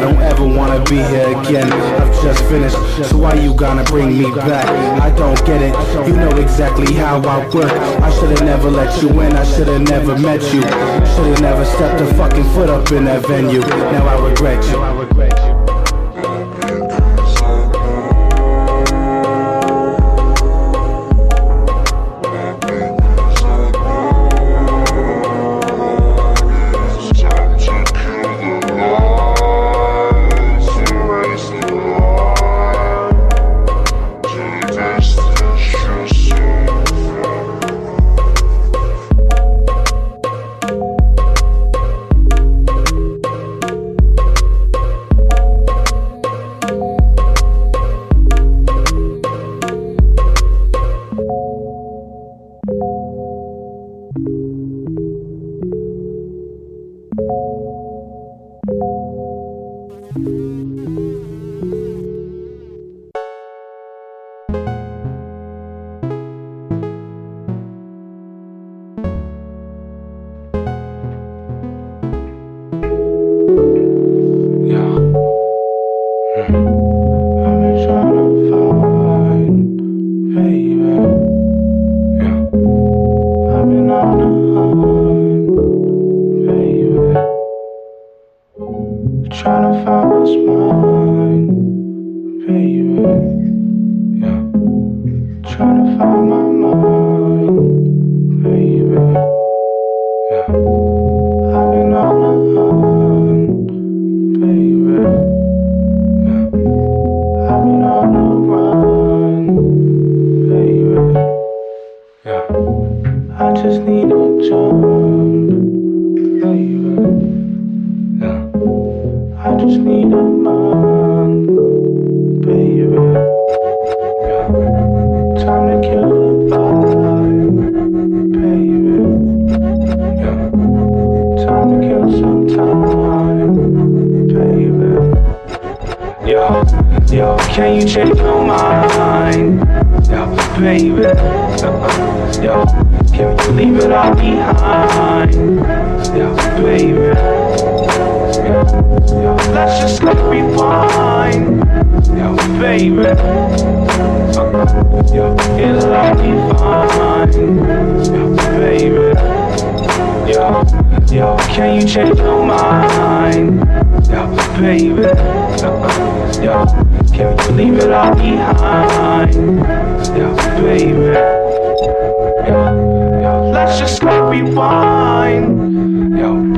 [0.00, 1.70] I don't ever wanna be here again.
[1.70, 2.74] I've just finished,
[3.10, 4.66] so why you gonna bring me back?
[4.98, 5.74] I don't get it,
[6.08, 7.70] you know exactly how I work.
[8.00, 10.62] I should've never let you in, I should've never met you.
[10.62, 13.60] Should've never stepped a fucking foot up in that venue.
[13.60, 15.39] Now I regret you.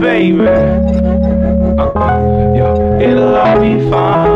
[0.02, 0.46] baby.
[1.78, 1.92] Uh
[3.00, 4.31] it'll all be fine.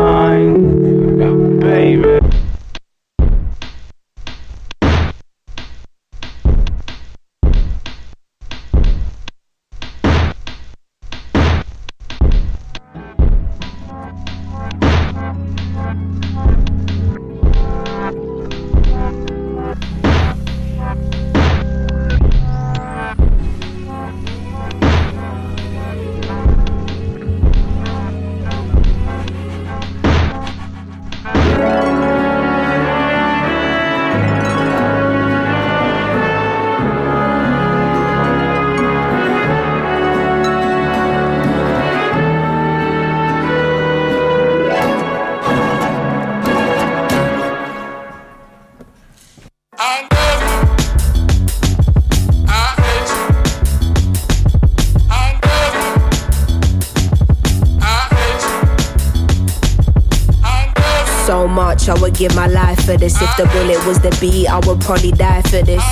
[62.17, 63.21] Give my life for this.
[63.21, 65.83] If the bullet was the beat, I would probably die for this.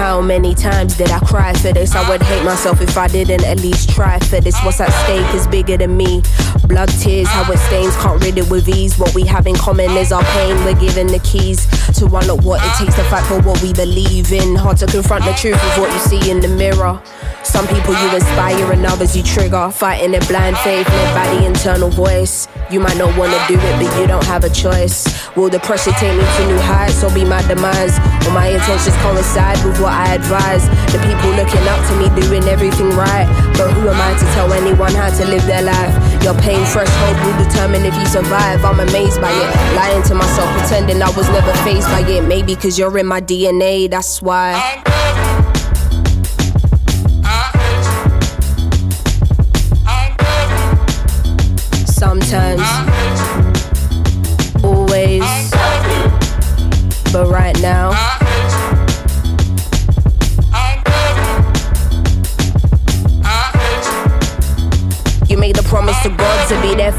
[0.00, 1.94] How many times did I cry for this?
[1.94, 4.58] I would hate myself if I didn't at least try for this.
[4.64, 6.22] What's at stake is bigger than me.
[6.64, 8.98] Blood, tears, how it stains, can't rid it with ease.
[8.98, 10.56] What we have in common is our pain.
[10.64, 11.66] We're given the keys
[11.98, 14.56] to unlock what it takes to fight for what we believe in.
[14.56, 17.00] Hard to confront the truth of what you see in the mirror.
[17.42, 19.70] Some people you inspire and others you trigger.
[19.70, 22.48] Fighting a blind faith led by the internal voice.
[22.70, 25.19] You might not wanna do it, but you don't have a choice.
[25.36, 27.94] Will the pressure take me to new heights or be my demise?
[28.26, 30.66] Will my intentions coincide with what I advise?
[30.90, 33.30] The people looking up to me doing everything right.
[33.54, 35.94] But who am I to tell anyone how to live their life?
[36.24, 38.64] Your pain threshold will determine if you survive.
[38.64, 39.48] I'm amazed by it.
[39.76, 42.26] Lying to myself, pretending I was never faced by it.
[42.26, 44.82] Maybe cause you're in my DNA, that's why.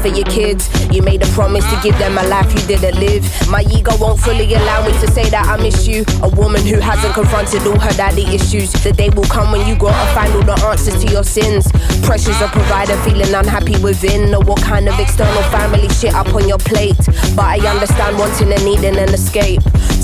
[0.02, 0.68] For your kids.
[0.90, 3.22] You made a promise to give them a life you didn't live.
[3.48, 6.04] My ego won't fully allow me to say that I miss you.
[6.22, 8.72] A woman who hasn't confronted all her daddy issues.
[8.82, 11.70] The day will come when you grow up, find all the answers to your sins.
[12.02, 14.34] Pressures of provider, feeling unhappy within.
[14.34, 16.98] Or what kind of external family shit up on your plate.
[17.36, 19.61] But I understand wanting and needing an escape.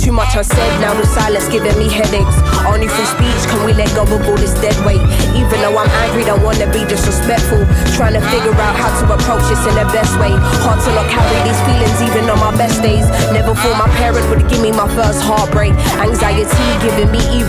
[0.09, 2.41] Too much unsaid, now the silence giving me headaches.
[2.65, 5.05] Only through speech can we let go of all this dead weight.
[5.37, 7.61] Even though I'm angry, don't wanna be disrespectful.
[7.93, 10.33] Trying to figure out how to approach this in the best way.
[10.65, 13.05] Hard to not carry these feelings even on my best days.
[13.37, 15.77] Never thought my parents would give me my first heartbreak.
[16.01, 16.57] Anxiety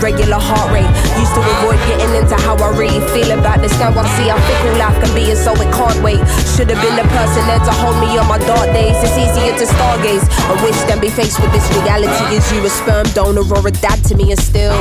[0.00, 0.88] irregular heart rate.
[1.20, 3.72] Used to avoid getting into how I really feel about this.
[3.78, 6.20] Now I see how fickle life can be, and so it can't wait.
[6.56, 8.96] Should have been the person there to hold me on my dark days.
[9.04, 10.24] It's easier to stargaze.
[10.48, 12.34] I wish than be faced with this reality.
[12.34, 14.74] Is you a sperm donor or a dad to me, and still.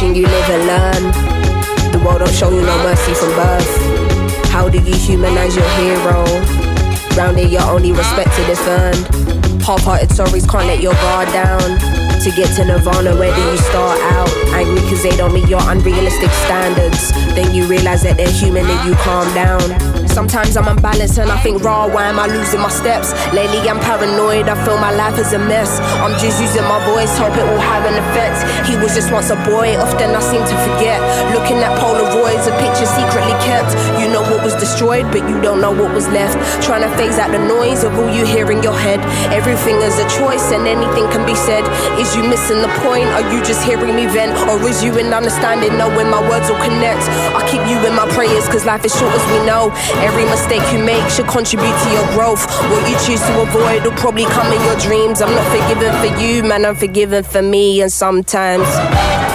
[0.00, 1.92] You live and learn.
[1.92, 4.46] The world don't show you no mercy from birth.
[4.46, 6.24] How do you humanize your hero?
[7.16, 9.62] Round here, you're only respected if earned.
[9.62, 11.60] Half-hearted stories can't let your guard down.
[12.22, 14.30] To get to Nirvana, where do you start out?
[14.54, 17.12] Angry cause they don't meet your unrealistic standards.
[17.34, 19.87] Then you realize that they're human and you calm down.
[20.18, 23.14] Sometimes I'm unbalanced and I think, raw, why am I losing my steps?
[23.30, 25.78] Lately I'm paranoid, I feel my life is a mess.
[26.02, 28.42] I'm just using my voice, hope it will have an effect.
[28.66, 30.98] He was just once a boy, often I seem to forget.
[31.30, 33.70] Looking at Polaroids, a picture secretly kept.
[34.02, 36.34] You know what was destroyed, but you don't know what was left.
[36.66, 38.98] Trying to phase out the noise of all you hear in your head.
[39.30, 41.62] Everything is a choice and anything can be said.
[41.94, 43.06] Is you missing the point?
[43.14, 44.34] Are you just hearing me vent?
[44.50, 47.06] Or is you in understanding, knowing my words will connect?
[47.38, 49.70] I keep you in my prayers, cause life is short as we know.
[50.24, 52.46] Mistake you make should contribute to your growth.
[52.70, 55.20] What you choose to avoid will probably come in your dreams.
[55.20, 57.92] I'm not forgiven for you, man, I'm forgiven for me, and.
[57.98, 59.27] Sometimes.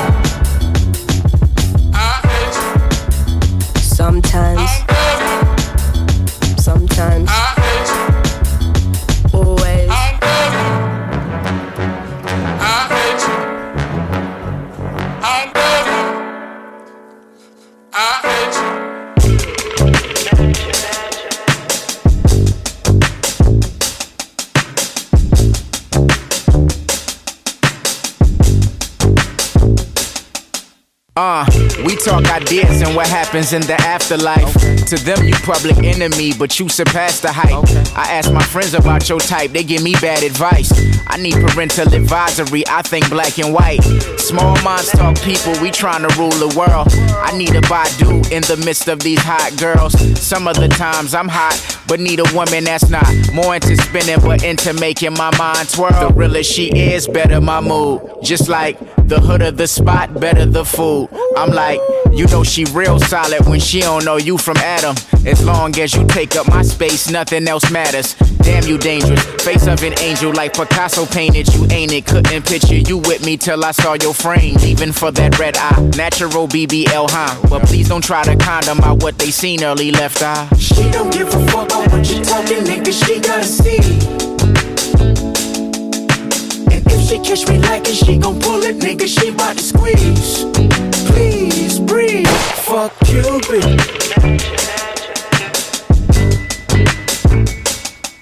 [33.34, 34.54] Happens in the afterlife.
[34.86, 37.66] To them, you public enemy, but you surpass the hype.
[37.98, 40.72] I ask my friends about your type, they give me bad advice.
[41.08, 43.82] I need parental advisory, I think black and white.
[44.20, 46.90] Small minds talk people, we trying to rule the world.
[47.24, 49.94] I need a Badu in the midst of these hot girls.
[50.22, 51.58] Some of the times I'm hot,
[51.88, 56.08] but need a woman that's not more into spinning, but into making my mind twirl.
[56.08, 58.02] The realer she is, better my mood.
[58.22, 58.78] Just like
[59.08, 61.10] the hood of the spot, better the food.
[61.36, 61.80] I'm like,
[62.14, 64.96] you know she real solid when she don't know you from Adam.
[65.26, 68.14] As long as you take up my space, nothing else matters.
[68.44, 69.24] Damn, you dangerous.
[69.44, 71.54] Face of an angel like Picasso painted.
[71.56, 72.06] You ain't it.
[72.06, 74.58] Couldn't picture you with me till I saw your frame.
[74.60, 75.80] Even for that red eye.
[75.98, 77.48] Natural BBL, huh?
[77.50, 80.50] But please don't try to condom out what they seen early left eye.
[80.58, 82.92] She don't give a fuck about what you talking, nigga.
[82.92, 83.78] She gotta see.
[86.72, 89.08] And if she catch me like lacking, she gon' pull it, nigga.
[89.08, 92.28] She bout to squeeze please breathe.
[92.66, 93.64] Fuck Cupid.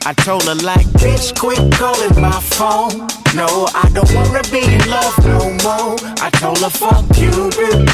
[0.03, 3.07] I told her like, bitch, quit calling my phone.
[3.35, 5.95] No, I don't wanna be in love no more.
[6.19, 7.87] I told her fuck cupid.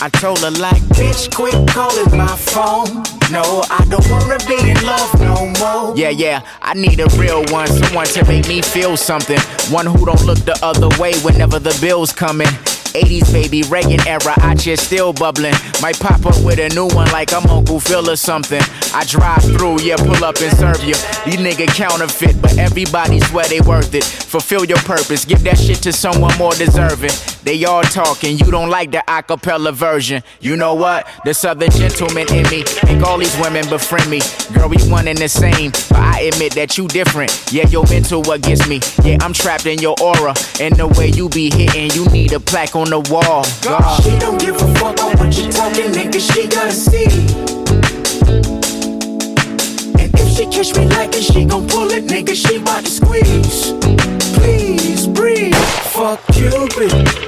[0.00, 3.15] I told her like, bitch, quit calling my phone.
[3.30, 5.96] No, I don't wanna be in love no more.
[5.96, 9.40] Yeah, yeah, I need a real one, someone to make me feel something.
[9.70, 12.48] One who don't look the other way whenever the bill's coming.
[12.94, 15.54] 80s baby, Reagan era, I just still bubbling.
[15.82, 18.62] Might pop up with a new one like I'm Uncle Phil or something.
[18.94, 20.94] I drive through, yeah, pull up and serve you.
[21.26, 24.04] These nigga counterfeit, but everybody swear they worth it.
[24.04, 27.10] Fulfill your purpose, give that shit to someone more deserving.
[27.46, 30.24] They all talking, you don't like the acapella version.
[30.40, 31.06] You know what?
[31.24, 34.20] The southern gentleman in me make all these women befriend me.
[34.52, 37.30] Girl, we one and the same, but I admit that you different.
[37.52, 38.80] Yeah, your mental what gets me.
[39.04, 42.40] Yeah, I'm trapped in your aura, and the way you be hitting, you need a
[42.40, 43.44] plaque on the wall.
[43.62, 44.02] God.
[44.02, 46.18] She don't give a fuck on what you talking, nigga.
[46.18, 47.06] She gotta see.
[50.02, 52.34] And if she catch me like it, she gon' pull it, nigga.
[52.34, 54.15] She bout to squeeze.
[54.36, 55.54] Please breathe.
[55.96, 57.26] Fuck you, bitch.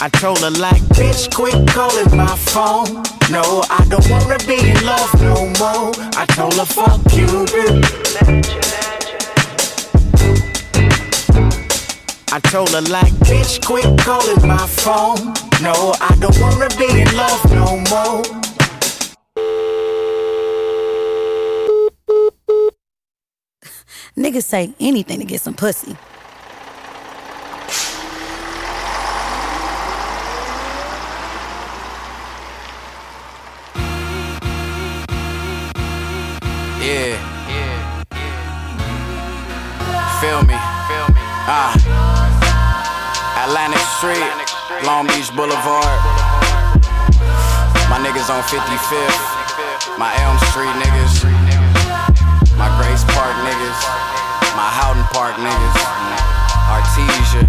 [0.00, 3.02] I told her like, bitch, quit calling my phone.
[3.30, 5.92] No, I don't wanna be in love no more.
[6.16, 8.02] I told her, fuck you, bitch.
[12.32, 15.34] I told her like, bitch, quit calling my phone.
[15.62, 18.51] No, I don't wanna be in love no more.
[24.16, 25.96] Niggas say anything to get some pussy.
[36.78, 37.16] Yeah.
[37.48, 38.06] Yeah.
[38.12, 38.30] yeah.
[40.20, 40.58] Feel me.
[40.88, 41.22] Feel me.
[41.48, 41.72] Ah.
[43.46, 44.28] Atlantic Street,
[44.86, 45.98] Long Beach Boulevard.
[47.88, 49.98] My niggas on 55th.
[49.98, 51.41] My Elm Street niggas.
[55.32, 55.80] Park niggas.
[56.68, 57.42] Artesia.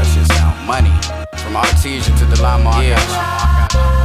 [0.00, 0.92] That shit sound money.
[1.36, 2.80] From Artesia to the Lima.
[2.80, 2.96] Yeah.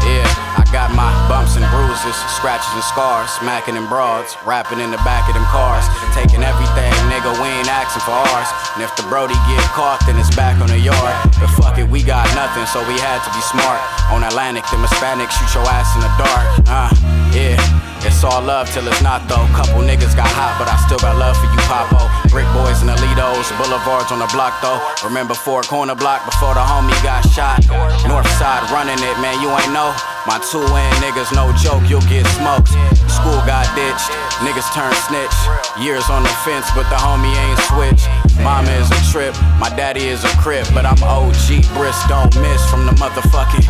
[0.06, 0.28] Yeah,
[0.60, 5.02] I got my bumps and bruises, scratches and scars, smacking them broads, rapping in the
[5.02, 5.82] back of them cars,
[6.14, 8.50] taking everything, nigga, we ain't asking for ours.
[8.78, 11.16] And if the Brody get caught, then it's back on the yard.
[11.42, 13.82] But fuck it, we got nothing, so we had to be smart.
[14.14, 16.46] On Atlantic, the Hispanics shoot your ass in the dark.
[16.70, 16.94] Uh,
[17.36, 17.76] yeah.
[18.06, 19.50] It's all love till it's not though.
[19.58, 22.06] Couple niggas got hot, but I still got love for you, Popo.
[22.30, 24.78] Brick boys and Alitos, boulevards on the block though.
[25.02, 27.66] Remember four corner block before the homie got shot.
[28.06, 29.90] North side running it, man, you ain't know.
[30.30, 32.78] My two in niggas, no joke, you'll get smoked.
[33.10, 34.14] School got ditched,
[34.46, 35.34] niggas turned snitch.
[35.82, 38.06] Years on the fence, but the homie ain't switched.
[38.46, 42.62] Mama is a trip, my daddy is a crip, but I'm OG, Briss don't miss
[42.70, 43.66] from the motherfucking.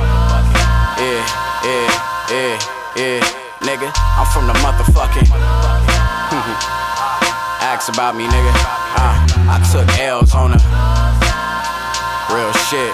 [0.99, 1.24] Yeah,
[1.63, 1.88] yeah,
[2.28, 2.55] yeah,
[2.99, 5.26] yeah, nigga, I'm from the motherfucking.
[7.66, 8.53] Ask about me, nigga.
[8.93, 10.61] Uh, I took L's on the
[12.34, 12.93] real shit.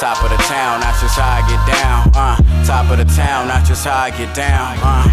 [0.00, 2.10] Top of the town, that's just how I get down.
[2.16, 4.78] Uh, top of the town, that's just how I get down.
[4.80, 5.04] Uh,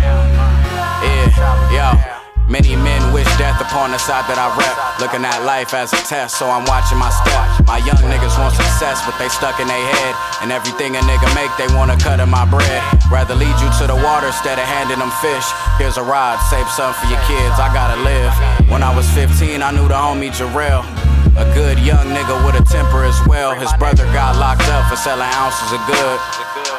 [1.03, 2.22] yeah, yo.
[2.53, 4.77] Many men wish death upon the side that I rep.
[5.01, 7.65] Looking at life as a test, so I'm watching my step.
[7.65, 10.13] My young niggas want success, but they stuck in their head.
[10.45, 12.77] And everything a nigga make, they wanna cut in my bread.
[13.09, 15.49] Rather lead you to the water instead of handing them fish.
[15.81, 18.29] Here's a ride, save some for your kids, I gotta live.
[18.69, 20.85] When I was 15, I knew the homie Jarrell.
[21.33, 23.57] A good young nigga with a temper as well.
[23.57, 26.17] His brother got locked up for selling ounces of good.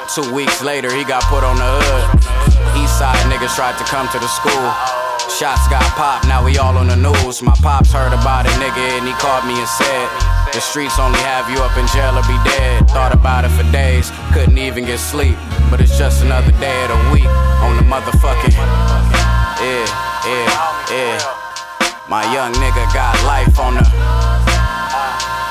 [0.06, 2.04] Two weeks later, he got put on the hood.
[2.78, 5.02] Eastside niggas tried to come to the school.
[5.28, 7.42] Shots got popped, now we all on the news.
[7.42, 10.08] My pops heard about it, nigga, and he called me and said,
[10.52, 12.88] The streets only have you up in jail or be dead.
[12.90, 15.36] Thought about it for days, couldn't even get sleep.
[15.70, 17.30] But it's just another day of the week
[17.64, 18.54] on the motherfucking.
[19.64, 19.86] Yeah,
[20.28, 21.44] yeah, yeah.
[22.06, 23.84] My young nigga got life on the.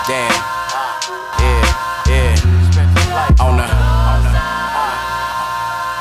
[0.06, 0.32] Damn.
[1.42, 1.66] Yeah,
[2.08, 3.44] yeah.
[3.44, 3.68] On the.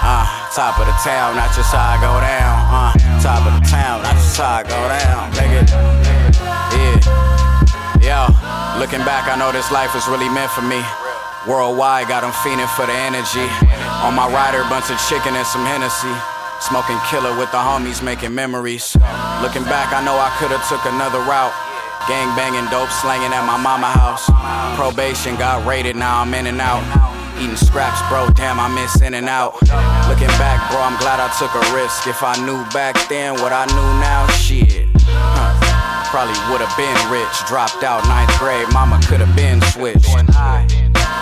[0.05, 2.59] Uh, top of the town, not just how I go down.
[2.69, 5.63] Uh, top of the town, just how I go down, nigga.
[6.75, 6.99] Yeah.
[8.03, 8.19] Yo,
[8.83, 10.83] looking back, I know this life was really meant for me.
[11.47, 13.47] Worldwide, got them fiending for the energy.
[14.03, 16.11] On my rider, bunch of chicken and some Hennessy.
[16.67, 18.99] Smoking killer with the homies, making memories.
[19.39, 21.55] Looking back, I know I could've took another route.
[22.11, 24.27] Gang banging, dope slanging at my mama house.
[24.75, 26.83] Probation got raided, now I'm in and out.
[27.43, 29.59] Eating scraps, bro, damn, I miss in and out.
[30.07, 32.07] Looking back, bro, I'm glad I took a risk.
[32.07, 34.87] If I knew back then what I knew now, shit.
[35.11, 35.51] Huh.
[36.07, 37.35] Probably would've been rich.
[37.51, 40.07] Dropped out ninth grade, mama could've been switched.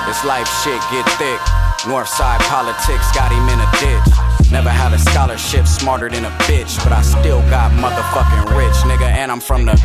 [0.04, 1.40] This life shit get thick.
[1.88, 4.12] Northside politics got him in a ditch.
[4.52, 9.08] Never had a scholarship smarter than a bitch, but I still got motherfucking rich, nigga,
[9.08, 9.72] and I'm from the.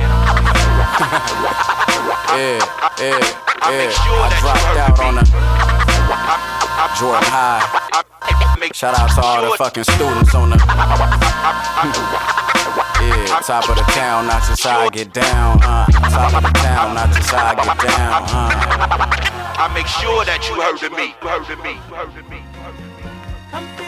[2.35, 2.59] yeah,
[2.99, 3.23] yeah,
[3.71, 3.87] yeah.
[3.95, 5.74] I dropped out on the
[6.99, 7.61] Jordan High.
[8.73, 10.57] Shout out to all the fucking students on the.
[13.01, 15.85] Yeah, top of the town, not just how I get down, uh.
[16.09, 19.55] Top of the town, not just how I get down, uh.
[19.57, 21.13] I make sure that you heard of me.
[21.21, 21.73] Heard of me.
[21.91, 23.84] Heard of me.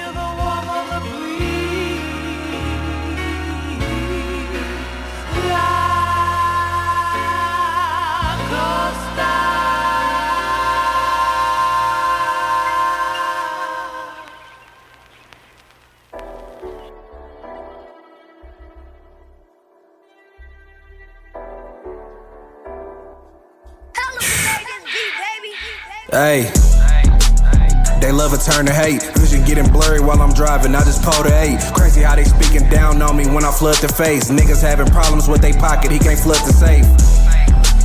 [28.51, 29.03] Turn to hate.
[29.17, 30.73] Vision getting blurry while I'm driving.
[30.75, 31.59] I just pulled a eight.
[31.75, 34.31] Crazy how they speaking down on me when I flood the face.
[34.31, 35.91] Niggas having problems with they pocket.
[35.91, 37.16] He can't flood the safe.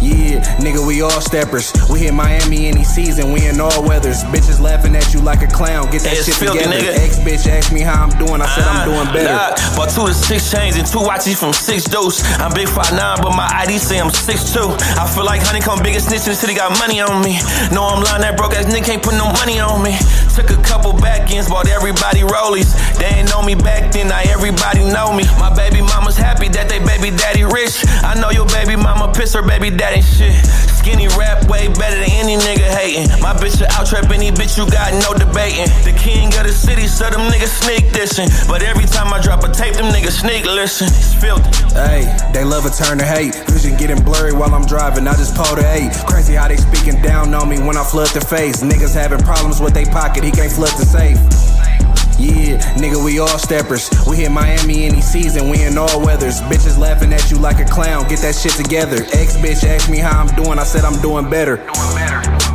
[0.03, 1.71] Yeah, nigga, we all steppers.
[1.89, 4.25] We hit Miami any season, we in all weathers.
[4.35, 5.91] Bitches laughing at you like a clown.
[5.95, 6.75] Get that It's shit filthy, together.
[6.75, 6.99] nigga.
[7.07, 8.43] Ex bitch asked me how I'm doing.
[8.43, 9.31] I said I'm ah, doing better.
[9.31, 12.19] Nah, bought two to six chains and two watches from six dose.
[12.43, 14.75] I'm big five nine, but my ID say I'm six two.
[14.99, 17.39] I feel like honeycomb biggest snitch in the city got money on me.
[17.71, 19.95] No, I'm lying, that broke ass nigga can't put no money on me.
[20.35, 22.75] Took a couple back ends, bought everybody rollies.
[22.99, 25.31] They ain't know me back then, now everybody know me.
[25.39, 27.87] My baby mama's happy that they baby daddy rich.
[28.03, 30.33] I know your baby mama piss her baby daddy shit.
[30.73, 33.11] Skinny rap way better than any nigga hating.
[33.21, 35.69] My bitch a out trap any bitch you got no debating.
[35.85, 38.31] The king of the city, so them niggas sneak dissing.
[38.49, 40.89] But every time I drop a tape, them niggas sneak listen.
[40.89, 41.51] It's filthy.
[41.75, 43.35] Hey, they love a turn to hate.
[43.51, 45.07] Vision getting blurry while I'm driving.
[45.07, 45.93] I just pulled a eight.
[46.09, 48.63] Crazy how they speaking down on me when I flood the face.
[48.63, 50.25] Niggas having problems with they pocket.
[50.25, 51.19] He can't flood the safe.
[52.23, 53.91] Yeah, nigga, we all steppers.
[54.07, 56.41] We hit Miami any season, we in all weathers.
[56.43, 59.03] Bitches laughing at you like a clown, get that shit together.
[59.13, 61.57] Ex bitch asked me how I'm doing, I said I'm doing better.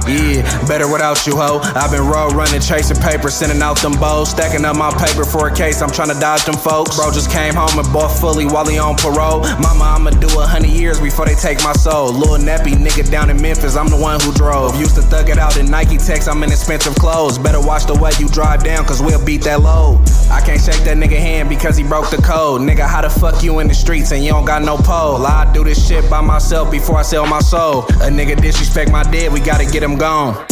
[0.07, 1.59] Yeah, better without you, ho.
[1.75, 5.49] I've been road running, chasing paper, sending out them bows, stacking up my paper for
[5.49, 5.81] a case.
[5.81, 6.95] I'm trying to dodge them folks.
[6.95, 9.41] Bro just came home and bought fully while he on parole.
[9.59, 12.13] Mama, I'ma do a hundred years before they take my soul.
[12.13, 14.79] Lil Nappy, nigga down in Memphis, I'm the one who drove.
[14.79, 17.37] Used to thug it out in Nike Techs, I'm in expensive clothes.
[17.37, 19.99] Better watch the way you drive down, cause we'll beat that load.
[20.31, 22.61] I can't shake that nigga hand because he broke the code.
[22.61, 25.25] Nigga, how the fuck you in the streets and you don't got no pole?
[25.25, 27.83] I do this shit by myself before I sell my soul.
[28.01, 30.45] A nigga disrespect my dead, we gotta get him gone.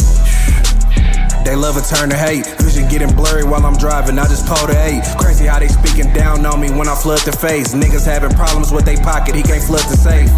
[1.44, 2.46] They love a turn to hate.
[2.58, 4.18] Vision getting blurry while I'm driving.
[4.18, 5.02] I just pulled a eight.
[5.18, 7.74] Crazy how they speaking down on me when I flood the face.
[7.74, 9.34] Niggas having problems with they pocket.
[9.34, 10.28] He can't flood the safe.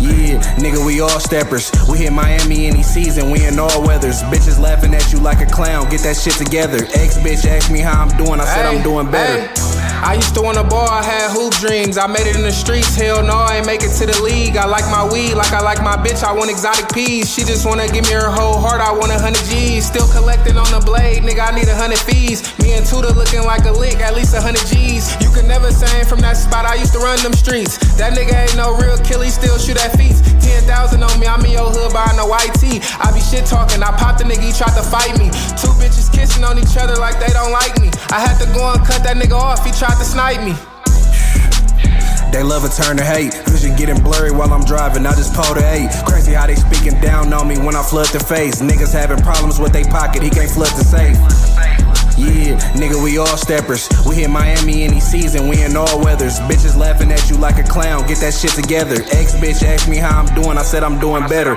[0.00, 1.70] Yeah, nigga, we all steppers.
[1.88, 4.22] We hit Miami any season, we in all weathers.
[4.24, 5.88] Bitches laughing at you like a clown.
[5.90, 6.84] Get that shit together.
[6.94, 8.40] Ex bitch asked me how I'm doing.
[8.40, 9.75] I said I'm doing better.
[10.04, 11.96] I used to want a ball, I had hoop dreams.
[11.96, 14.56] I made it in the streets, hell no, I ain't make it to the league.
[14.56, 17.32] I like my weed, like I like my bitch, I want exotic peas.
[17.32, 19.86] She just wanna give me her whole heart, I want a hundred G's.
[19.86, 22.44] Still collecting on the blade, nigga, I need a hundred fees.
[22.60, 25.16] Me and Toohda looking like a lick, at least a hundred G's.
[25.22, 27.78] You can never say from that spot, I used to run them streets.
[27.96, 30.18] That nigga ain't no real kill, he still shoot at feet.
[30.42, 32.82] 10,000 on me, I'm in your hood buying no IT.
[32.98, 35.30] I be shit talking, I popped the nigga, he tried to fight me.
[35.54, 37.88] Two bitches kissing on each other like they don't like me.
[38.10, 40.54] I had to go and cut that nigga off, he tried to snipe me.
[42.32, 43.32] They love a turn to hate.
[43.48, 45.06] Vision getting blurry while I'm driving.
[45.06, 45.90] I just pulled a eight.
[46.04, 48.60] Crazy how they speaking down on me when I flood the face.
[48.60, 50.22] Niggas having problems with they pocket.
[50.22, 51.16] He can't flood the safe.
[52.18, 53.88] Yeah, nigga, we all steppers.
[54.06, 56.40] We hit Miami any season, we in all weathers.
[56.40, 58.06] Bitches laughing at you like a clown.
[58.06, 58.96] Get that shit together.
[59.12, 60.56] Ex bitch asked me how I'm doing.
[60.56, 61.56] I said I'm doing better.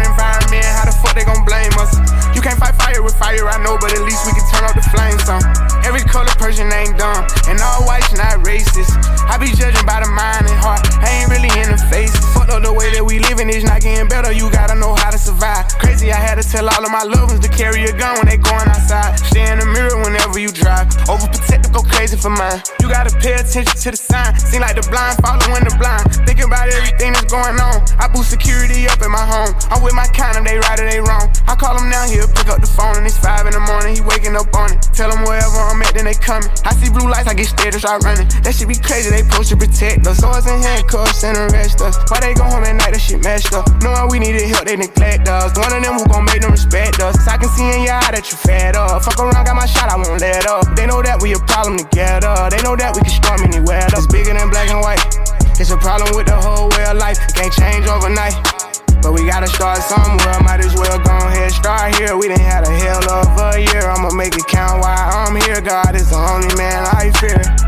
[0.00, 0.64] environment.
[0.64, 1.92] How the fuck they gon' blame us?
[2.34, 4.74] You can't fight fire with fire, I know, but at least we can turn up
[4.78, 5.42] the flames on.
[5.82, 8.94] Every color person ain't dumb, and all whites not racist.
[9.26, 12.14] I be judging by the mind and heart, I ain't really in the face.
[12.34, 15.10] Fuck up the way that we living is not getting better, you gotta know how
[15.10, 15.66] to survive.
[15.82, 18.26] Crazy, I had to tell all of my loved ones to carry a gun when
[18.26, 19.18] they going outside.
[19.18, 20.86] Stay in the mirror whenever you drive.
[21.10, 22.62] Overprotective, go crazy for mine.
[22.80, 24.38] You gotta pay attention to the sign.
[24.38, 26.06] Seem like the blind following the blind.
[26.26, 27.82] Thinking about everything that's going on.
[27.98, 29.52] I boost security up in my home.
[29.70, 31.32] I'm with my kind of, they right or they wrong.
[31.48, 33.96] I call him now, he'll pick up the phone and it's five in the morning.
[33.96, 34.84] He waking up on it.
[34.92, 36.52] Tell him wherever I'm at, then they coming.
[36.68, 38.28] I see blue lights, I get scared and start running.
[38.44, 40.20] That shit be crazy, they supposed to protect us.
[40.20, 41.96] Swords and handcuffs and arrest us.
[42.12, 43.64] Why they go home at night, that shit messed up.
[43.80, 45.56] Knowing we needed help, they neglect us.
[45.56, 47.16] One of them who gon' make them respect us.
[47.24, 49.00] I can see in your eye that you fed up.
[49.00, 50.68] Fuck around, got my shot, I won't let up.
[50.76, 52.52] They know that we a problem together.
[52.52, 53.88] They know that we can storm anywhere.
[53.88, 55.00] It's bigger than black and white.
[55.56, 57.16] It's a problem with the whole way of life.
[57.16, 58.67] It can't change overnight.
[59.02, 60.40] But we gotta start somewhere.
[60.42, 62.16] Might as well go ahead, start here.
[62.16, 63.88] We done had a hell of a year.
[63.88, 65.60] I'ma make it count while I'm here.
[65.60, 67.67] God is the only man I fear.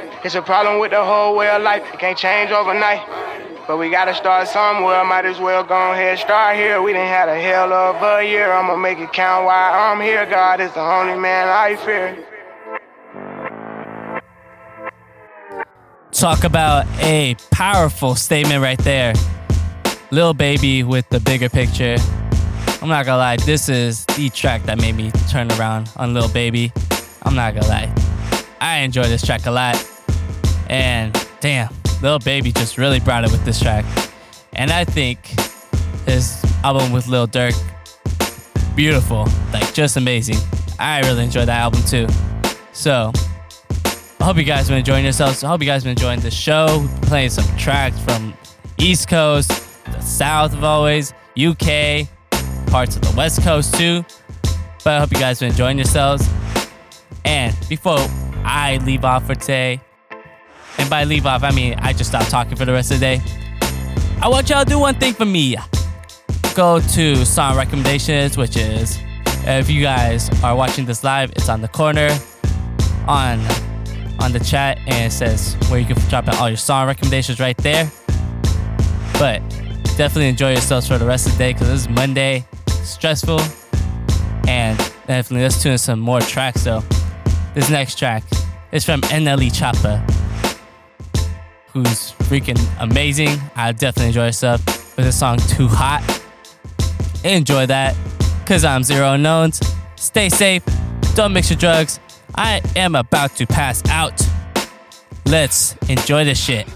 [0.23, 1.81] It's a problem with the whole way of life.
[1.91, 3.01] It can't change overnight.
[3.65, 5.03] But we gotta start somewhere.
[5.03, 6.79] Might as well go ahead, start here.
[6.79, 8.51] We done had a hell of a year.
[8.51, 10.27] I'ma make it count why I'm here.
[10.27, 12.23] God is the only man I fear.
[16.11, 19.13] Talk about a powerful statement right there.
[20.11, 21.97] Lil Baby with the bigger picture.
[22.83, 26.29] I'm not gonna lie, this is the track that made me turn around on Lil
[26.29, 26.71] Baby.
[27.23, 27.91] I'm not gonna lie.
[28.59, 29.83] I enjoy this track a lot.
[30.71, 31.69] And damn,
[32.01, 33.85] Lil Baby just really brought it with this track.
[34.53, 35.19] And I think
[36.05, 37.55] his album with Lil Durk,
[38.75, 40.37] beautiful, like just amazing.
[40.79, 42.07] I really enjoyed that album too.
[42.71, 43.11] So,
[44.19, 45.43] I hope you guys been enjoying yourselves.
[45.43, 46.87] I hope you guys been enjoying the show.
[47.03, 48.33] Playing some tracks from
[48.77, 49.49] East Coast,
[49.85, 52.07] the South of always, UK,
[52.67, 54.05] parts of the West Coast too.
[54.85, 56.29] But I hope you guys been enjoying yourselves.
[57.25, 57.99] And before
[58.45, 59.81] I leave off for today,
[60.77, 63.17] and by leave off, I mean I just stop talking for the rest of the
[63.17, 63.21] day.
[64.21, 65.55] I want y'all to do one thing for me.
[66.55, 68.99] Go to song recommendations, which is
[69.45, 72.09] if you guys are watching this live, it's on the corner
[73.07, 73.39] on
[74.19, 77.39] on the chat and it says where you can drop in all your song recommendations
[77.39, 77.91] right there.
[79.13, 79.39] But
[79.97, 83.39] definitely enjoy yourselves for the rest of the day because this is Monday, stressful,
[84.47, 86.61] and definitely let's tune in some more tracks.
[86.61, 86.83] So
[87.53, 88.23] this next track
[88.71, 89.99] is from NLE Choppa,
[91.73, 93.39] who's freaking amazing.
[93.55, 94.65] I definitely enjoy her stuff.
[94.97, 96.03] with the song Too Hot.
[97.23, 97.95] Enjoy that
[98.39, 99.61] because I'm Zero Unknowns.
[99.95, 100.63] Stay safe,
[101.15, 101.99] don't mix your drugs.
[102.35, 104.21] I am about to pass out.
[105.25, 106.67] Let's enjoy the shit.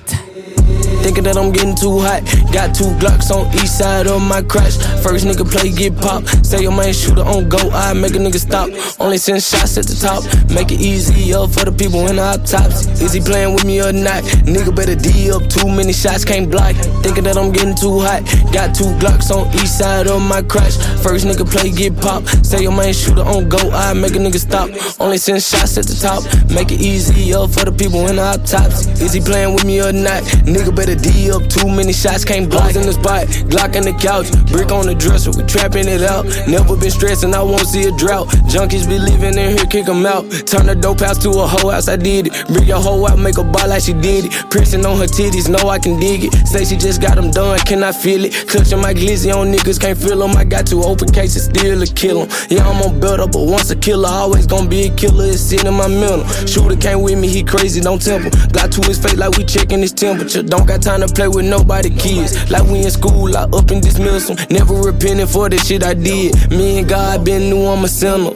[1.03, 2.23] Thinking that I'm getting too hot.
[2.53, 4.77] Got two Glocks on each side of my crash.
[5.03, 6.23] First nigga play, get pop.
[6.45, 8.69] Say your man shooter on go, I make a nigga stop.
[8.99, 10.23] Only send shots at the top.
[10.51, 12.87] Make it easier for the people in the hot tops.
[13.01, 14.23] Is he playing with me or not?
[14.45, 15.47] Nigga better D up.
[15.49, 16.75] Too many shots can't block.
[17.03, 18.23] Thinking that I'm getting too hot.
[18.53, 20.77] Got two Glocks on each side of my crash.
[21.01, 22.23] First nigga play, get pop.
[22.45, 24.69] Say your man shooter on go, I make a nigga stop.
[24.99, 26.23] Only send shots at the top.
[26.51, 28.87] Make it easier for the people in the hot tops.
[29.01, 30.23] Is he playing with me or not?
[30.45, 31.47] Nigga better D up.
[31.49, 32.75] Too many shots can't block.
[32.75, 33.25] in the spot.
[33.49, 34.29] Glock in the couch.
[34.51, 35.31] Brick on the dresser.
[35.31, 36.25] We trapping it out.
[36.47, 37.33] Never been stressing.
[37.33, 38.27] I won't see a drought.
[38.51, 39.65] Junkies be living in here.
[39.65, 40.29] Kick 'em out.
[40.45, 41.87] Turn the dope house to a whole house.
[41.87, 42.33] I did it.
[42.47, 43.17] Bring your hoe out.
[43.17, 44.31] Make a ball like she did it.
[44.51, 45.47] Pressing on her titties.
[45.49, 46.47] Know I can dig it.
[46.47, 47.57] Say she just got them done.
[47.59, 48.33] Can I feel it?
[48.47, 49.79] Clutching my glizzy on niggas.
[49.79, 50.35] Can't feel 'em.
[50.35, 51.45] I got two open cases.
[51.45, 52.29] Still a kill 'em.
[52.49, 53.31] Yeah, I'm on up.
[53.31, 55.25] But once a killer, always gonna be a killer.
[55.25, 56.25] It's sitting in my mental.
[56.45, 57.27] Shooter came with me.
[57.27, 57.79] He crazy.
[57.81, 58.31] Don't temple.
[58.51, 60.43] Got to his face like we checking his temperature.
[60.43, 62.49] Don't got time to play with nobody kids.
[62.49, 64.37] Like we in school, I up and dismiss them.
[64.49, 66.49] Never repenting for the shit I did.
[66.49, 68.31] Me and God been new, I'm a sinner.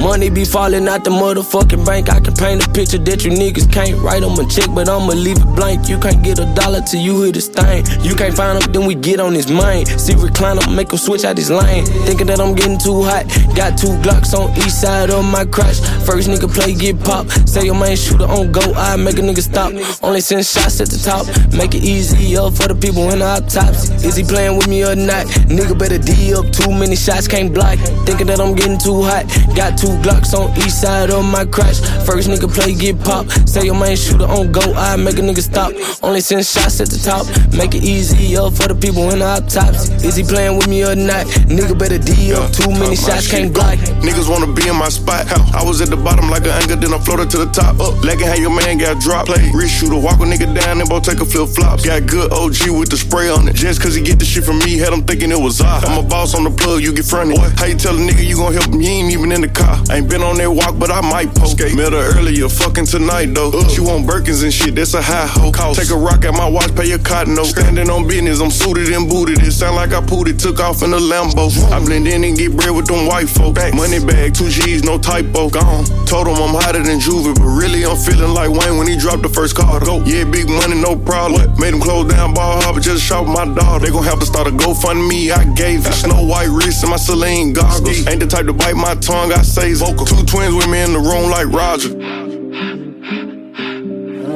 [0.00, 2.08] Money be falling out the motherfucking bank.
[2.08, 5.12] I can paint a picture that you niggas can't write on a check, but I'ma
[5.12, 5.88] leave it blank.
[5.88, 7.84] You can't get a dollar till you hear this thing.
[8.02, 9.88] You can't find them, then we get on his mind.
[9.88, 11.84] See recliner, make him switch out his lane.
[12.06, 13.26] Thinking that I'm getting too hot.
[13.56, 15.80] Got two Glocks on each side of my crash.
[16.06, 17.26] First nigga play, get pop.
[17.48, 19.72] Say your man shooter on go, I make a nigga stop.
[20.02, 21.26] Only send shots at the top.
[21.58, 23.90] Make it easier for the people in the tops.
[24.06, 25.26] Is he playing with me or not?
[25.50, 26.46] Nigga better D up.
[26.54, 27.76] Too many shots can't block.
[28.06, 29.26] Thinking that I'm getting too hot.
[29.58, 31.82] Got two Glocks on each side of my crash.
[32.06, 33.26] First nigga play, get pop.
[33.50, 35.74] Say your man shooter on go, I make a nigga stop.
[36.00, 37.26] Only send shots at the top.
[37.50, 39.90] Make it easier for the people in the tops.
[40.06, 41.26] Is he playing with me or not?
[41.50, 42.54] Nigga better D up.
[42.54, 43.82] Too many shots can't block.
[44.06, 45.26] Niggas wanna be in my spot.
[45.50, 47.80] I was at the bottom like an anchor, then I floated to the top.
[47.80, 49.26] Uh, up, legging how your man got dropped.
[49.26, 51.84] Play, wrist shooter, walk a nigga down and both take a flip flops.
[51.84, 53.54] Got good OG with the spray on it.
[53.54, 55.80] Just cause he get the shit from me, had him thinking it was I.
[55.86, 57.38] I'm a boss on the plug, you get fronted.
[57.58, 58.80] How you tell a nigga you gon' help him?
[58.80, 59.76] You ain't even in the car.
[59.90, 61.58] Ain't been on that walk, but I might poke.
[61.74, 63.50] Met her earlier, fucking tonight though.
[63.68, 65.52] She want Birkins and shit, that's a high hoe.
[65.74, 67.52] Take a rock at my watch, pay a cotton note.
[67.56, 69.42] Standing on business, I'm suited and booted.
[69.42, 71.50] It sound like I pulled it, took off in a Lambo.
[71.72, 73.60] I blend in and get bread with them white folks.
[73.74, 75.48] Money bag, two G's, no typo.
[75.48, 75.84] Gone.
[76.06, 79.22] Told him I'm hotter than Juvie, but really I'm feeling like Wayne when he dropped
[79.22, 79.84] the first card.
[79.84, 80.02] Go.
[80.04, 81.37] Yeah, big money, no problem.
[81.58, 83.82] Made them close down Bal Harbour, just shop my dog.
[83.82, 85.30] They gon' have to start a GoFundMe.
[85.30, 85.92] I gave it.
[85.92, 88.06] Snow white wrist and my Celine goggles.
[88.06, 90.06] Ain't the type to bite my tongue, I say vocal.
[90.06, 91.90] Two twins with me in the room like Roger.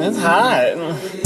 [0.04, 1.21] It's hot.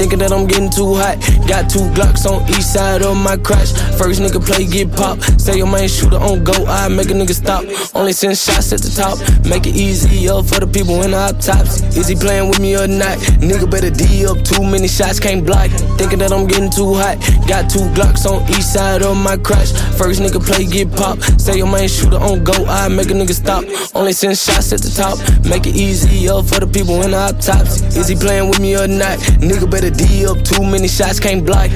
[0.00, 1.20] Thinking that I'm getting too hot.
[1.44, 3.68] Got two Glocks on each side of my crotch.
[4.00, 5.20] First nigga play, get pop.
[5.36, 7.68] Say your main shooter on go, I make a nigga stop.
[7.94, 9.20] Only send shots at the top.
[9.44, 11.84] Make it easier for the people in the up tops.
[12.00, 13.18] Is he playing with me or not?
[13.44, 14.40] Nigga better D up.
[14.40, 15.68] Too many shots, can't block.
[16.00, 17.20] Thinking that I'm getting too hot.
[17.44, 19.68] Got two Glocks on each side of my crotch.
[20.00, 21.20] First nigga play, get pop.
[21.36, 23.68] Say your main shooter on go, I make a nigga stop.
[23.94, 25.20] Only send shots at the top.
[25.44, 27.84] Make it easier for the people in the up tops.
[28.00, 29.20] Is he playing with me or not?
[29.44, 30.42] Nigga better D up.
[30.44, 31.70] Too many shots, can't block.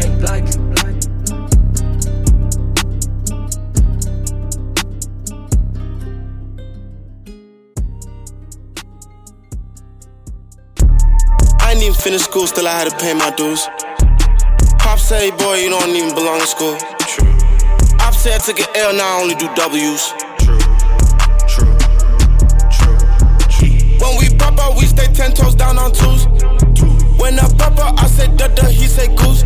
[11.61, 13.69] I ain't even finished school, still I had to pay my dues.
[14.79, 16.77] Pop say, boy, you don't even belong in school.
[17.01, 17.33] True.
[17.99, 20.13] Pop say I took an L, now I only do W's.
[20.39, 20.59] True.
[21.49, 21.77] True.
[22.71, 23.75] True.
[23.99, 26.27] When we pop out, we stay ten toes down on twos.
[27.25, 29.45] When I pop out, I say da da, he say goose.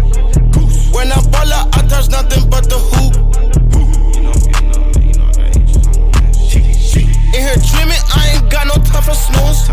[0.90, 3.14] When I ball out, I touch nothing but the hoop.
[7.34, 9.70] In here dreaming, I ain't got no time for snooze.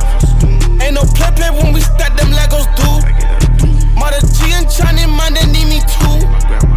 [0.84, 3.98] Ain't no play play when we stack them Legos, dude.
[3.98, 6.75] Mother G and Johnny, man, they need me too.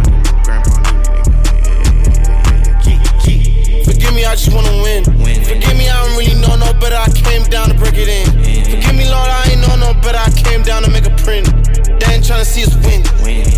[3.99, 5.03] Forgive me, I just wanna win.
[5.03, 6.95] Forgive me, I don't really know no better.
[6.95, 8.31] I came down to break it in.
[8.63, 10.23] Forgive me, Lord, I ain't know no better.
[10.23, 11.51] I came down to make a print.
[11.99, 13.03] They ain't tryna see us win.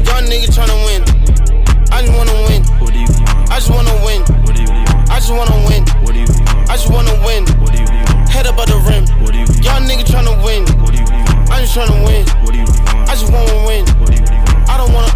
[0.02, 1.06] Young nigga tryna win.
[1.94, 2.66] I just wanna win.
[3.54, 4.26] I just wanna win.
[5.14, 5.86] I just wanna win.
[6.66, 7.46] I just wanna win.
[8.26, 9.06] Head up at the rim.
[9.62, 10.66] Young nigga tryna win.
[11.52, 12.26] I just tryna win.
[12.44, 13.10] What do you want?
[13.10, 13.86] I just wanna win.
[14.00, 14.70] What do you want?
[14.70, 15.12] I don't wanna.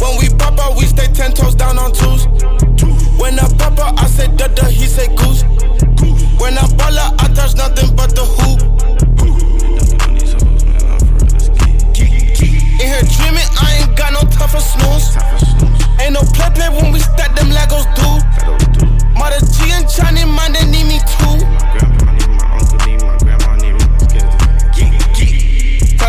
[0.00, 2.26] When we pop out, we stay ten toes down on twos.
[3.20, 5.44] When I pop out, I say da da, he say goose.
[6.40, 8.60] When I ball out, I touch nothing but the hoop.
[12.80, 15.14] In here dreaming, I ain't got no time for snooze.
[16.00, 18.24] Ain't no play play when we stack them Legos, dude.
[19.16, 22.03] Mother G and Johnny, man, they need me too.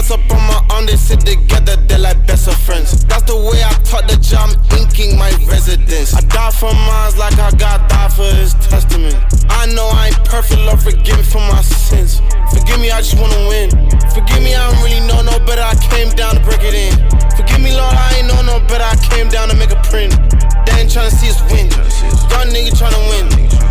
[0.06, 3.06] Press up on my arm, they sit together, they're like best of friends.
[3.06, 6.14] That's the way I taught the job, inking my residence.
[6.14, 9.18] I die for mines like I got died for his testament.
[9.50, 12.22] I know I ain't perfect, Lord, forgive me for my sins.
[12.54, 13.72] Forgive me, I just wanna win.
[14.14, 16.94] Forgive me, I don't really know no better, I came down to break it in.
[17.34, 20.14] Forgive me, Lord, I ain't know no better, I came down to make a print.
[20.70, 21.66] They ain't tryna see us win.
[22.30, 23.65] Young nigga tryna win.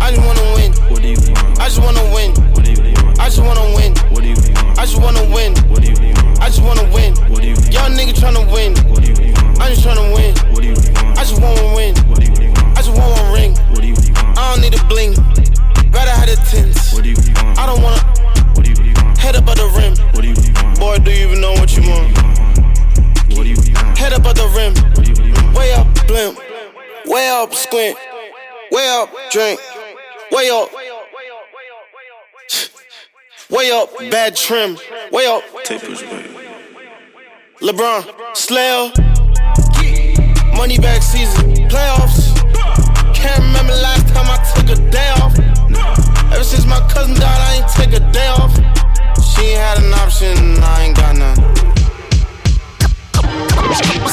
[0.00, 0.72] I just wanna win.
[0.90, 1.60] What do you want?
[1.60, 2.30] I just wanna win.
[2.54, 3.20] What do you want?
[3.20, 3.92] I just wanna win.
[4.10, 4.78] What do you want?
[4.78, 5.54] I just wanna win.
[5.68, 6.40] What do you want?
[6.40, 7.14] I just wanna win.
[7.30, 7.72] What do you want?
[7.72, 8.72] Young nigga tryna win.
[8.88, 9.60] What do you want?
[9.60, 10.34] I just tryna win.
[10.52, 11.18] What do you want?
[11.18, 11.94] I just wanna win.
[12.76, 13.52] I just want one ring.
[14.36, 15.14] I don't need a bling.
[15.92, 16.94] Rather have the tints.
[17.58, 18.00] I don't wanna
[18.54, 19.18] What do you want?
[19.18, 19.94] head up at the rim.
[20.14, 20.78] What do you want?
[20.80, 22.16] Boy, do you even know what you want?
[23.36, 23.98] What do you want?
[23.98, 24.72] Head up at the rim.
[24.96, 25.56] What do you want?
[25.56, 26.38] Way up, blimp.
[27.06, 27.96] Way up, squint.
[28.72, 29.60] Way up, drink.
[30.32, 30.70] Way up.
[33.50, 34.76] Way up, bad trim.
[35.10, 35.42] Way up.
[37.60, 38.92] LeBron, Slayer.
[40.56, 41.52] Money back season.
[41.68, 42.34] Playoffs.
[43.12, 45.36] Can't remember last time I took a day off.
[46.32, 48.54] Ever since my cousin died, I ain't take a day off.
[49.34, 51.36] She ain't had an option, I ain't got none.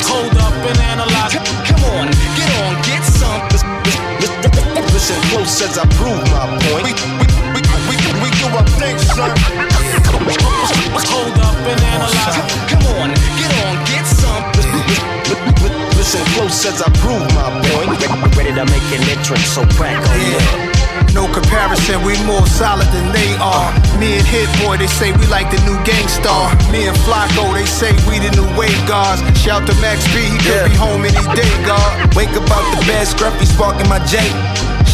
[0.10, 1.67] Hold up and analyze.
[5.48, 6.84] Listen close as I prove my point.
[6.84, 9.32] We, we, we, we, we do our thing, son.
[11.08, 12.36] Hold up and analyze.
[12.68, 14.44] Come on, get on, get some.
[15.96, 17.96] Listen close as I prove my point.
[18.36, 21.14] Ready to make an entrance, so crack on yeah.
[21.16, 23.72] No comparison, we more solid than they are.
[24.04, 26.52] Me and Hit Boy, they say we like the new Gang Starr.
[26.76, 29.24] Me and Flacko, they say we the new Wave Gods.
[29.40, 31.88] Shout to Max B, he could be home any day, God.
[32.20, 34.20] Wake up out the bed, scruffy sparking my J.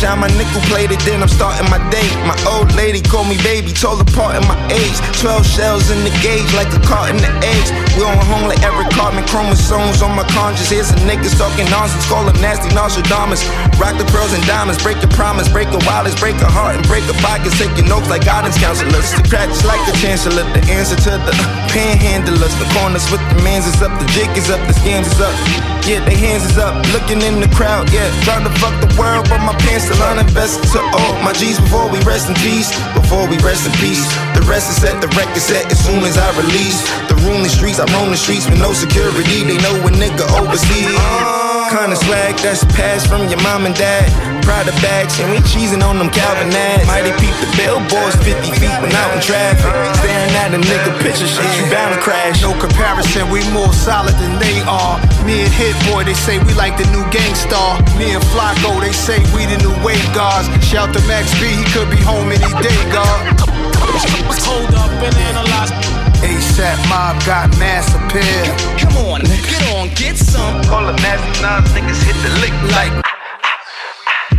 [0.03, 2.03] shine my nickel plated, then I'm starting my day.
[2.27, 4.97] My old lady called me baby, told apart in my age.
[5.23, 7.71] 12 shells in the gauge, like a cart in the eggs.
[7.95, 10.67] We on home like every carbon chromosomes on my conscience.
[10.67, 13.47] Here's some niggas talking nonsense, call them nasty Nostradamus.
[13.79, 16.83] Rock the pearls and diamonds, break your promise, break a wallets, break a heart, and
[16.91, 17.55] break a pockets.
[17.55, 19.07] Taking notes like guidance counselors.
[19.15, 21.31] The cracks like the chancellor, the answer to the
[21.71, 22.51] panhandlers.
[22.59, 25.72] The corners with the mans is up, the jig is up, the scams is up.
[25.83, 28.07] Yeah, they hands is up, looking in the crowd, yeah.
[28.23, 31.91] Trying to fuck the world, but my pants still uninvested to all my G's before
[31.91, 32.71] we rest in peace.
[32.95, 33.99] Before we rest in peace.
[34.31, 36.79] The rest is set, the record set as soon as I release.
[37.11, 39.43] The room the streets, I roam the streets with no security.
[39.43, 40.95] They know a nigga overseas.
[41.67, 44.07] Kinda swag that's passed from your mom and dad.
[44.43, 46.83] Pride of bags, and we cheesing on them Calvin ads.
[46.83, 49.63] Mighty peep the billboards 50 feet when out in traffic.
[50.03, 52.43] Staring at a nigga picture, shit, you bound to crash.
[52.43, 54.99] No comparison, we more solid than they are.
[55.23, 57.79] Me and Hit Boy, they say we like the new Gang Starr.
[57.95, 60.51] Me and Flacko, they say we the new Wave Gods.
[60.59, 63.23] Shout to Max B, he could be home any day, God.
[64.43, 65.71] Hold up and analyze.
[66.19, 68.43] ASAP mob got mass appeal.
[68.75, 70.63] Come on, get on, get some.
[70.67, 72.91] Call them nasty nines, niggas hit the lick like.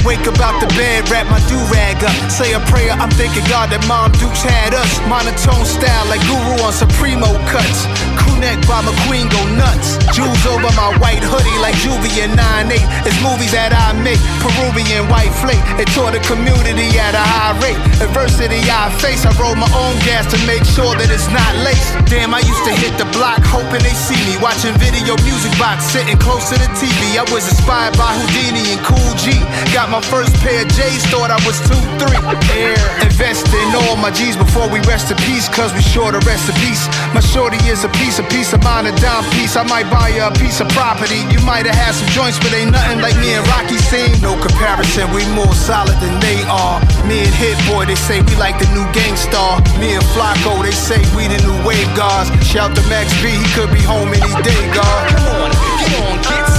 [0.04, 2.12] Wake up out the bed, wrap my do rag up.
[2.30, 5.00] Say a prayer, I'm thanking God that Mom Dukes had us.
[5.08, 7.88] Monotone style like Guru on Supremo cuts.
[8.20, 8.34] Crew
[8.68, 9.96] by McQueen go nuts.
[10.12, 12.76] Jewels over my white hoodie like Juvie and 9-8.
[13.08, 15.60] It's movies that I make, Peruvian white flake.
[15.80, 17.78] It taught the community at a high rate.
[18.04, 21.96] Adversity I face, I roll my own gas to make sure that it's not laced.
[22.10, 24.36] Damn, I used to hit the block hoping they see me.
[24.44, 27.16] Watching video music box, sitting close to the TV.
[27.16, 29.40] I was inspired by Houdini and Kool G.
[29.72, 32.24] Got my first pair of J's, thought I was 2-3.
[32.56, 32.78] Air.
[33.04, 36.48] Invest in all my G's before we rest in peace, cause we sure to rest
[36.48, 36.86] in peace.
[37.14, 39.56] My shorty is a piece, a piece of mine, a dime piece.
[39.56, 41.22] I might buy you a piece of property.
[41.30, 44.18] You might have had some joints, but ain't nothing like me and Rocky seen.
[44.22, 46.80] No comparison, we more solid than they are.
[47.06, 49.60] Me and Hit Boy, they say we like the new Gang Starr.
[49.78, 52.30] Me and Flacko, they say we the new Wave Gods.
[52.42, 55.02] Shout to Max B, he could be home any day, God.
[55.12, 56.53] Come on, get on, mob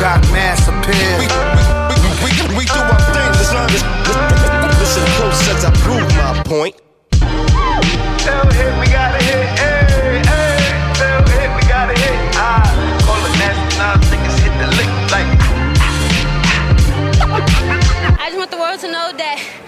[0.00, 1.18] got mass appeal.
[1.18, 3.30] We, we, we, we, we do our thing.
[3.40, 3.88] Listen, listen,
[4.80, 6.76] listen close as I prove my point.
[8.20, 10.58] Tell hit, we gotta hit, hey, hey.
[11.00, 12.18] Tell hit, we gotta hit.
[12.36, 12.68] Ah.
[13.06, 15.30] Call the nasty nines, niggas hit the lick like.
[18.20, 19.65] I just want the world to know that.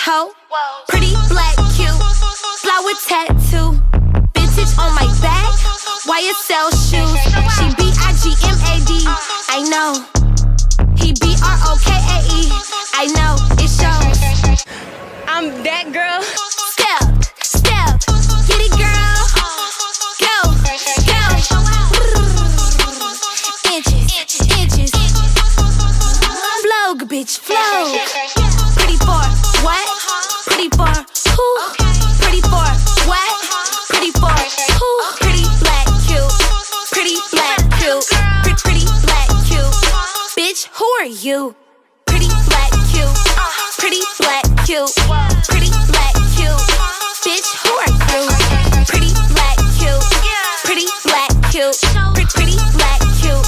[0.00, 0.32] Hoe.
[0.88, 2.00] Pretty black cute.
[2.62, 3.76] Flower tattoo.
[4.34, 5.52] Vintage on my back.
[6.08, 7.20] YSL shoes.
[7.54, 9.04] She B I G M A D.
[9.48, 9.92] I know.
[10.96, 12.48] He B R O K A E.
[12.94, 14.64] I know it shows.
[15.28, 16.49] I'm that girl.
[41.24, 41.54] You?
[42.06, 43.08] Pretty black cute.
[43.78, 44.90] Pretty black cute.
[45.48, 46.60] Pretty black cute.
[47.24, 48.22] Bitch, who are you?
[48.86, 50.04] Pretty black cute.
[50.64, 51.76] Pretty black cute.
[52.34, 53.46] Pretty, black cute.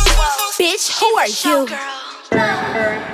[0.59, 1.29] Bitch, who are
[3.09, 3.12] you?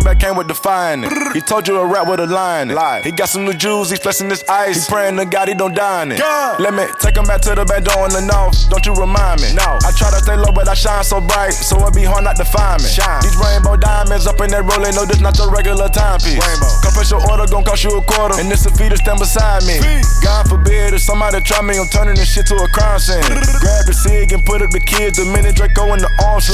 [0.00, 1.12] That back came with defying it.
[1.36, 2.68] He told you a rap with a line.
[2.72, 3.02] lie.
[3.04, 4.86] He got some new jewels, he flexing his ice.
[4.86, 6.20] He praying to God he don't die in it.
[6.56, 8.56] Let me take him back to the back door in the north.
[8.72, 9.52] Don't you remind me?
[9.52, 9.76] No.
[9.84, 12.36] I try to stay low, but I shine so bright, so it be hard not
[12.40, 12.88] to find me.
[12.88, 13.20] Shine.
[13.20, 16.40] These rainbow diamonds up in that rolling, no, this not your regular timepiece.
[16.40, 16.72] Rainbow.
[16.80, 19.68] Compress your order, gon' cost you a quarter, and this a fee to stand beside
[19.68, 19.84] me.
[20.24, 23.20] God forbid if somebody try me, I'm turning this shit to a crime scene.
[23.60, 26.48] Grab the cig and put up the kids, the minute Draco in the arms.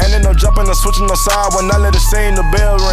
[0.00, 2.78] And then no jumping or switching the side when I let it sing the bell
[2.78, 2.85] ring.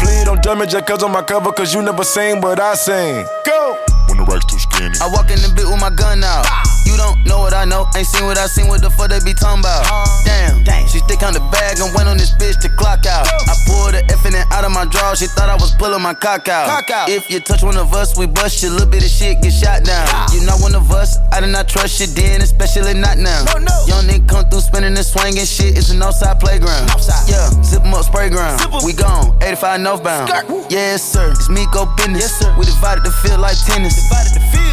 [0.00, 3.24] Please don't judge me cause on my cover, cause you never seen what I seen.
[3.44, 3.78] Go!
[4.18, 4.98] When the rack's too skinny.
[4.98, 6.42] I walk in the bit with my gun out.
[6.82, 9.20] You don't know what I know, ain't seen what I seen, what the fuck they
[9.22, 9.86] be talking about?
[10.26, 13.28] Damn, she stick on the bag and went on this bitch to clock out.
[13.28, 16.02] I pulled the F in it out of my draw, she thought I was pulling
[16.02, 16.82] my cock out.
[17.06, 19.84] If you touch one of us, we bust you, little bit of shit get shot
[19.84, 20.08] down.
[20.32, 23.44] You not one of us, I did not trust you then, especially not now.
[23.86, 26.88] Young nigga come through spinning and swinging shit, it's an outside playground.
[27.28, 28.82] Yeah, zip 'em up, Sprayground.
[28.82, 30.32] We gone, 85 northbound.
[30.70, 32.24] Yes, sir, it's me go business.
[32.24, 32.54] Yes, sir.
[32.58, 34.07] We divided the field like tennis.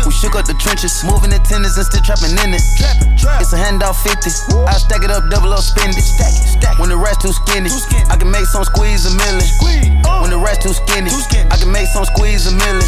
[0.06, 2.62] We shook up the trenches, moving the tennis and still trapping in it.
[3.42, 4.30] It's a handout 50.
[4.70, 6.06] I stack it up, double up, spend it.
[6.78, 7.74] When the rest too skinny,
[8.12, 9.42] I can make some squeeze a million.
[10.22, 11.10] When the rest too skinny,
[11.50, 12.86] I can make some squeeze a million.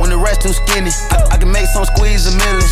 [0.00, 2.68] When the rest too skinny, I, I can make some squeeze a million.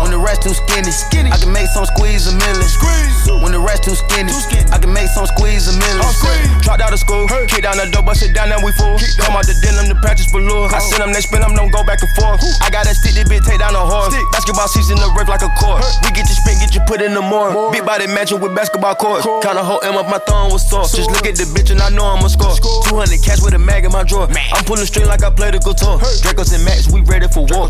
[0.00, 0.92] When the rest too skinny,
[1.28, 2.64] I can make some squeeze a million.
[3.44, 4.32] When the rest too skinny,
[4.72, 6.00] I can make some squeeze a million.
[6.64, 8.96] Dropped out of school, kick down the door, bust it down, now we full.
[9.20, 9.96] Come out the denim, the
[10.32, 10.72] for lure.
[10.72, 12.23] I send them, they spin them, don't go back and forth.
[12.64, 14.14] I got a stick, this bitch take down a horse.
[14.32, 15.84] Basketball season, the rip like a court.
[16.02, 17.70] We get you spin, get you put in the more.
[17.70, 19.24] Big body matching with basketball courts.
[19.44, 20.84] Kinda hold M up, my thumb was sore.
[20.84, 22.56] Just look at the bitch and I know I'ma score.
[22.88, 24.26] 200 cash with a mag in my drawer.
[24.28, 24.40] Man.
[24.52, 25.98] I'm pulling string like I play the guitar.
[26.24, 27.68] Dracos and Max, we ready for war.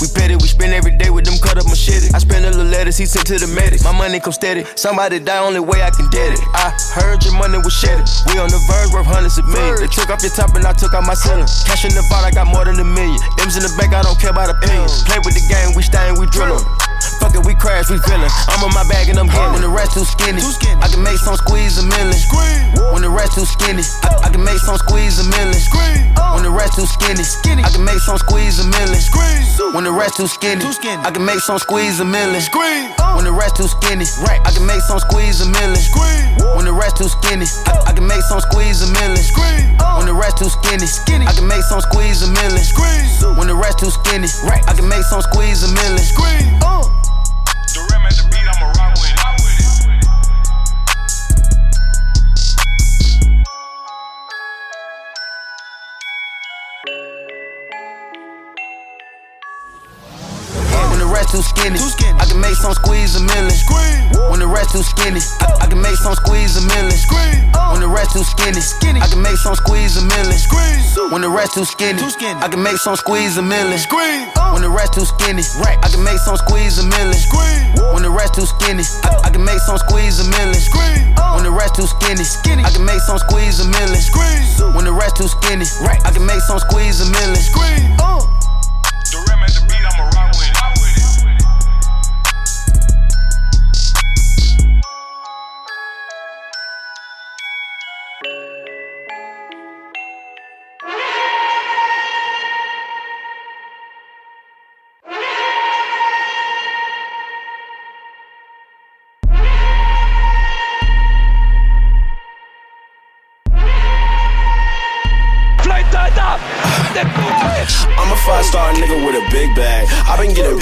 [0.00, 2.12] We petty, we spend every day with them cut up machete.
[2.12, 3.82] I spend a little letters, he sent to the medic.
[3.82, 4.64] My money come steady.
[4.76, 6.40] Somebody die, only way I can get it.
[6.52, 8.04] I heard your money was shedded.
[8.28, 9.80] We on the verge, worth hundreds of millions.
[9.80, 11.48] They took off your top and I took out my ceiling.
[11.64, 13.18] Cash in the vault, I got more than a million.
[13.40, 15.04] M's in the bank, I don't care about opinions.
[15.04, 16.93] Play with the game, we stain, we drill 'em.
[17.20, 18.30] Fuck it, we crash, we feelin'.
[18.48, 19.52] I'm on my bag and I'm getting.
[19.52, 20.40] When the rest too skinny,
[20.82, 22.16] I can make some squeeze a million.
[22.92, 25.54] When the rest too skinny, I, I can make some squeeze a million.
[26.34, 27.22] When the rest too skinny,
[27.64, 28.98] I can make some squeeze a million.
[29.74, 30.62] When the rest too skinny,
[31.04, 32.42] I can make some squeeze a million.
[33.16, 34.04] When the rest too skinny,
[34.44, 35.80] I can make some squeeze a million.
[36.56, 39.22] When the rest too skinny, I, I can make some squeeze a million.
[39.98, 40.86] When the rest too skinny,
[41.26, 42.62] I can make some squeeze a million.
[43.38, 44.28] When the rest too skinny,
[44.66, 45.98] I can make some squeeze a million.
[46.62, 46.93] Uh.
[48.04, 48.33] When the
[61.44, 63.52] rest too skinny, I can make some squeeze a million.
[64.30, 66.96] When the rest too skinny, I, I can make some squeeze a million.
[67.72, 68.60] When the rest too skinny,
[69.00, 70.38] I can make some squeeze a million.
[71.10, 72.00] When the rest too skinny,
[72.40, 73.78] I can make some squeeze a million.
[74.52, 75.42] When the rest too skinny,
[75.82, 77.16] I can make some squeeze a million.
[77.92, 80.60] When the rest too skinny, I, I can make some squeeze a million.
[81.34, 82.24] When the rest too skinny,
[82.64, 84.00] I can make some squeeze a million.
[84.74, 85.66] When the rest too skinny,
[86.04, 87.42] I can make some squeeze a million.
[90.14, 90.23] I'm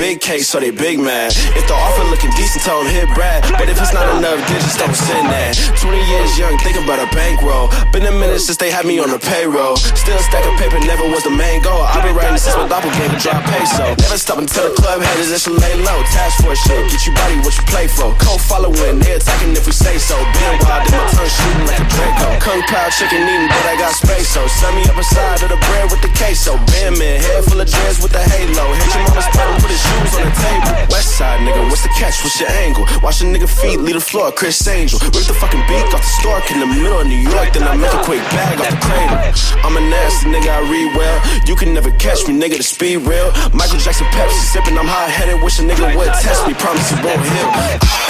[0.02, 1.30] big cakes, so they big mad.
[1.54, 3.46] If the offer looking decent, tell 'em hit Brad.
[3.54, 5.54] But if it's not enough, digits don't send that.
[5.78, 7.70] 20 years young, think about a bankroll.
[7.94, 9.76] Been a minute since they had me on the payroll.
[10.02, 11.82] Still stacking paper, never was the main goal.
[11.86, 13.94] I've been writing since my doppelganger drop peso.
[14.04, 15.98] Never stop until the club headers should lay low.
[16.14, 18.10] Task force shit, get you body what you play for.
[18.18, 20.16] Co following, they attacking if we say so.
[20.34, 22.28] Been wild, in my tongue shooting like a Draco.
[22.42, 25.50] Kung Pao chicken eating, but I got space, so send me up a side of
[25.54, 26.58] the bread with the queso.
[26.74, 28.64] Bam man, head full of dreads with the halo.
[28.74, 30.73] Hit your mama's and put his shoes on the table.
[30.89, 32.16] West side nigga, what's the catch?
[32.24, 32.85] What's your angle?
[33.02, 34.98] Watch a nigga feet leave the floor, Criss Angel.
[35.01, 37.77] Rip the fucking beak off the stork in the middle of New York, then I
[37.77, 39.19] make a quick bag off the cradle.
[39.64, 41.19] I'm a nasty nigga, I read well.
[41.47, 43.32] You can never catch me, nigga, the speed real.
[43.52, 45.43] Michael Jackson Pepsi sipping, I'm hot headed.
[45.43, 47.48] Wish a nigga would test me, promise he won't heal.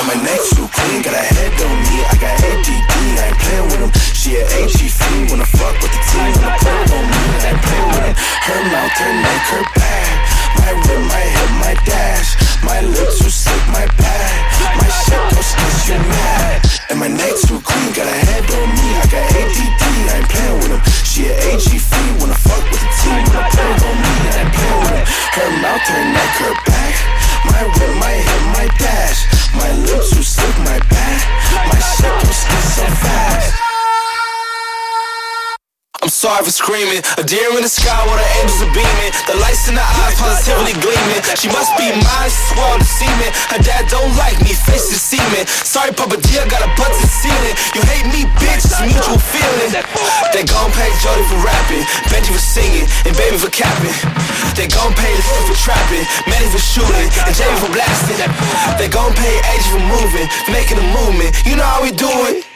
[0.02, 2.02] My neck too clean, got a head on me.
[2.02, 3.92] I got ADD, I ain't playing with him.
[4.18, 7.22] She a AG fiend, wanna fuck with the team, wanna play on me.
[7.38, 8.16] I ain't playing with him.
[8.42, 10.31] Her mouth and make her bad.
[10.60, 12.36] My whip, my hip, my dash.
[12.62, 14.36] My lips too slick, my pad.
[14.76, 16.62] My shit don't stitch you mad.
[16.90, 18.88] And my neck too clean, got a head on me.
[19.00, 20.82] I got ADD, I ain't playing with him.
[21.08, 23.22] She a AG free, wanna fuck with the team.
[23.32, 25.06] Wanna play on me, I ain't playing with him.
[25.32, 26.94] Her mouth, her neck, her back.
[27.48, 29.26] My whip, my hip, my dash.
[29.56, 31.18] My lips too slick, my pad.
[31.72, 33.71] My shit don't stitch so fast
[36.10, 36.98] sorry for screaming.
[37.18, 39.12] A deer in the sky while the angels are beaming.
[39.30, 41.22] The lights in the eyes positively gleaming.
[41.38, 43.30] She must be mine, she swallowed the semen.
[43.54, 45.46] Her dad don't like me, face is semen.
[45.46, 47.54] Sorry, Papa Dear, got a butt to ceiling.
[47.78, 49.70] You hate me, bitch, it's mutual feeling.
[50.34, 53.94] They gon' pay Jody for rapping, Benji for singing, and baby for capping.
[54.58, 58.18] They gon' pay Lil for trapping, Manny for shooting, and Jamie for blasting.
[58.78, 61.34] They gon' pay Age for moving, for making a movement.
[61.44, 62.46] You know how we do it.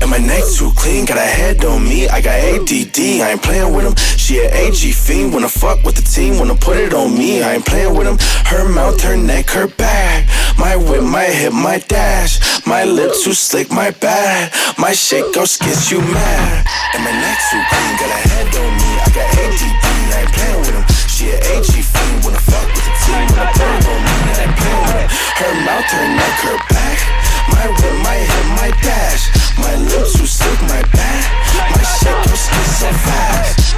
[0.00, 2.08] And my neck too clean, got a head on me.
[2.08, 3.94] I got ADD, I ain't playing with him.
[4.18, 7.42] She an AG fiend, wanna fuck with the team, wanna put it on me.
[7.42, 8.18] I ain't playing with him.
[8.50, 10.26] Her mouth, her neck, her back.
[10.58, 12.66] My whip, my hip, my dash.
[12.66, 14.52] My lip too slick, my bad.
[14.76, 16.66] My shake goes skits you mad.
[16.94, 18.90] And my neck too clean, got a head on me.
[19.06, 20.84] I got ADD, I ain't playing with him.
[21.06, 24.14] She an AG fiend, wanna fuck with the team, wanna put it on me.
[24.34, 25.08] I ain't playing with him.
[25.38, 27.27] Her mouth, her neck, her back.
[27.54, 29.22] My whip, my hip, my dash.
[29.58, 31.22] My lips too slick, my back.
[31.56, 33.74] My shit skit so fast.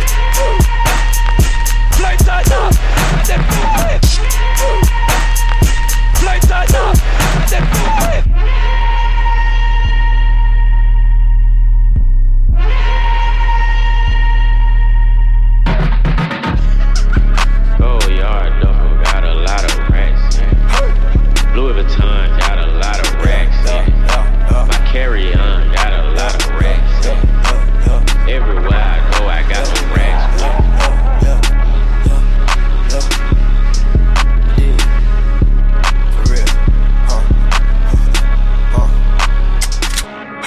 [2.52, 3.79] Oh,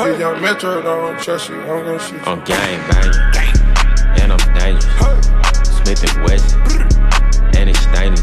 [0.04, 1.56] Hey, young Metro, don't trust you.
[1.62, 2.24] I'm gonna shoot you.
[2.26, 3.16] I'm gang banging,
[4.20, 4.84] and I'm dangerous.
[5.80, 6.60] Smith and Wesson,
[7.56, 8.20] and it's stainless.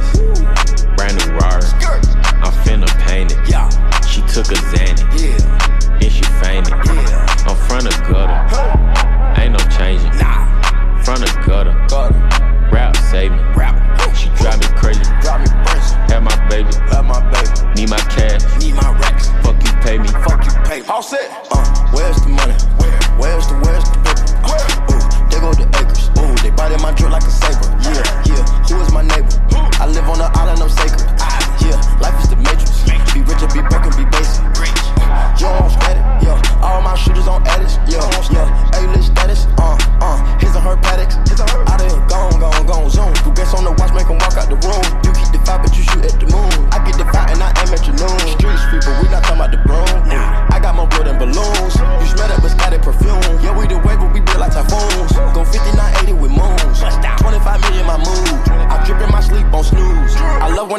[0.94, 1.64] Brand new Rari,
[2.44, 3.38] I'm finna paint it.
[4.04, 5.40] She took a Xanny,
[6.04, 6.74] and she fainted.
[7.48, 10.12] I'm front of gutter, ain't no changing.
[11.02, 11.72] Front of gutter,
[12.70, 13.38] rap save me.
[14.14, 15.00] She drive me crazy.
[16.10, 16.68] Have my baby,
[17.74, 18.42] need my cash.
[18.42, 18.99] Fuck you, pay me.
[20.70, 21.26] Hey, all set.
[21.50, 22.54] Uh, where's the money?
[23.18, 24.22] Where's the, where's the paper?
[24.46, 26.06] Ooh, there go the acres.
[26.14, 27.74] Ooh, they biting my drip like a saber.
[27.82, 27.98] Yeah,
[28.30, 28.46] yeah.
[28.70, 29.34] Who is my neighbor?
[29.82, 31.19] I live on the island of sacred.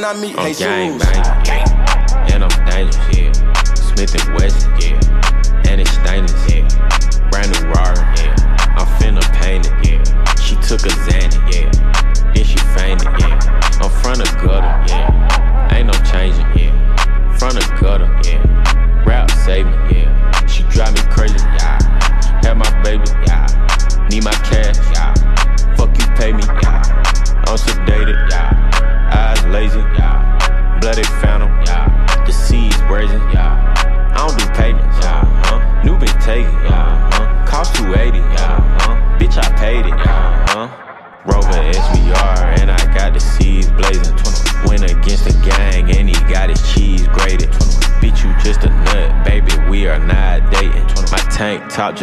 [0.01, 2.33] When I meet I'm gang banging, yeah.
[2.33, 3.63] and I'm dangerous, yeah.
[3.75, 6.50] Smith and West, yeah, and it's stainless,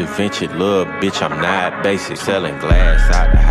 [0.07, 1.23] ventured, love, bitch.
[1.23, 2.17] I'm not basic.
[2.17, 3.48] Selling glass out the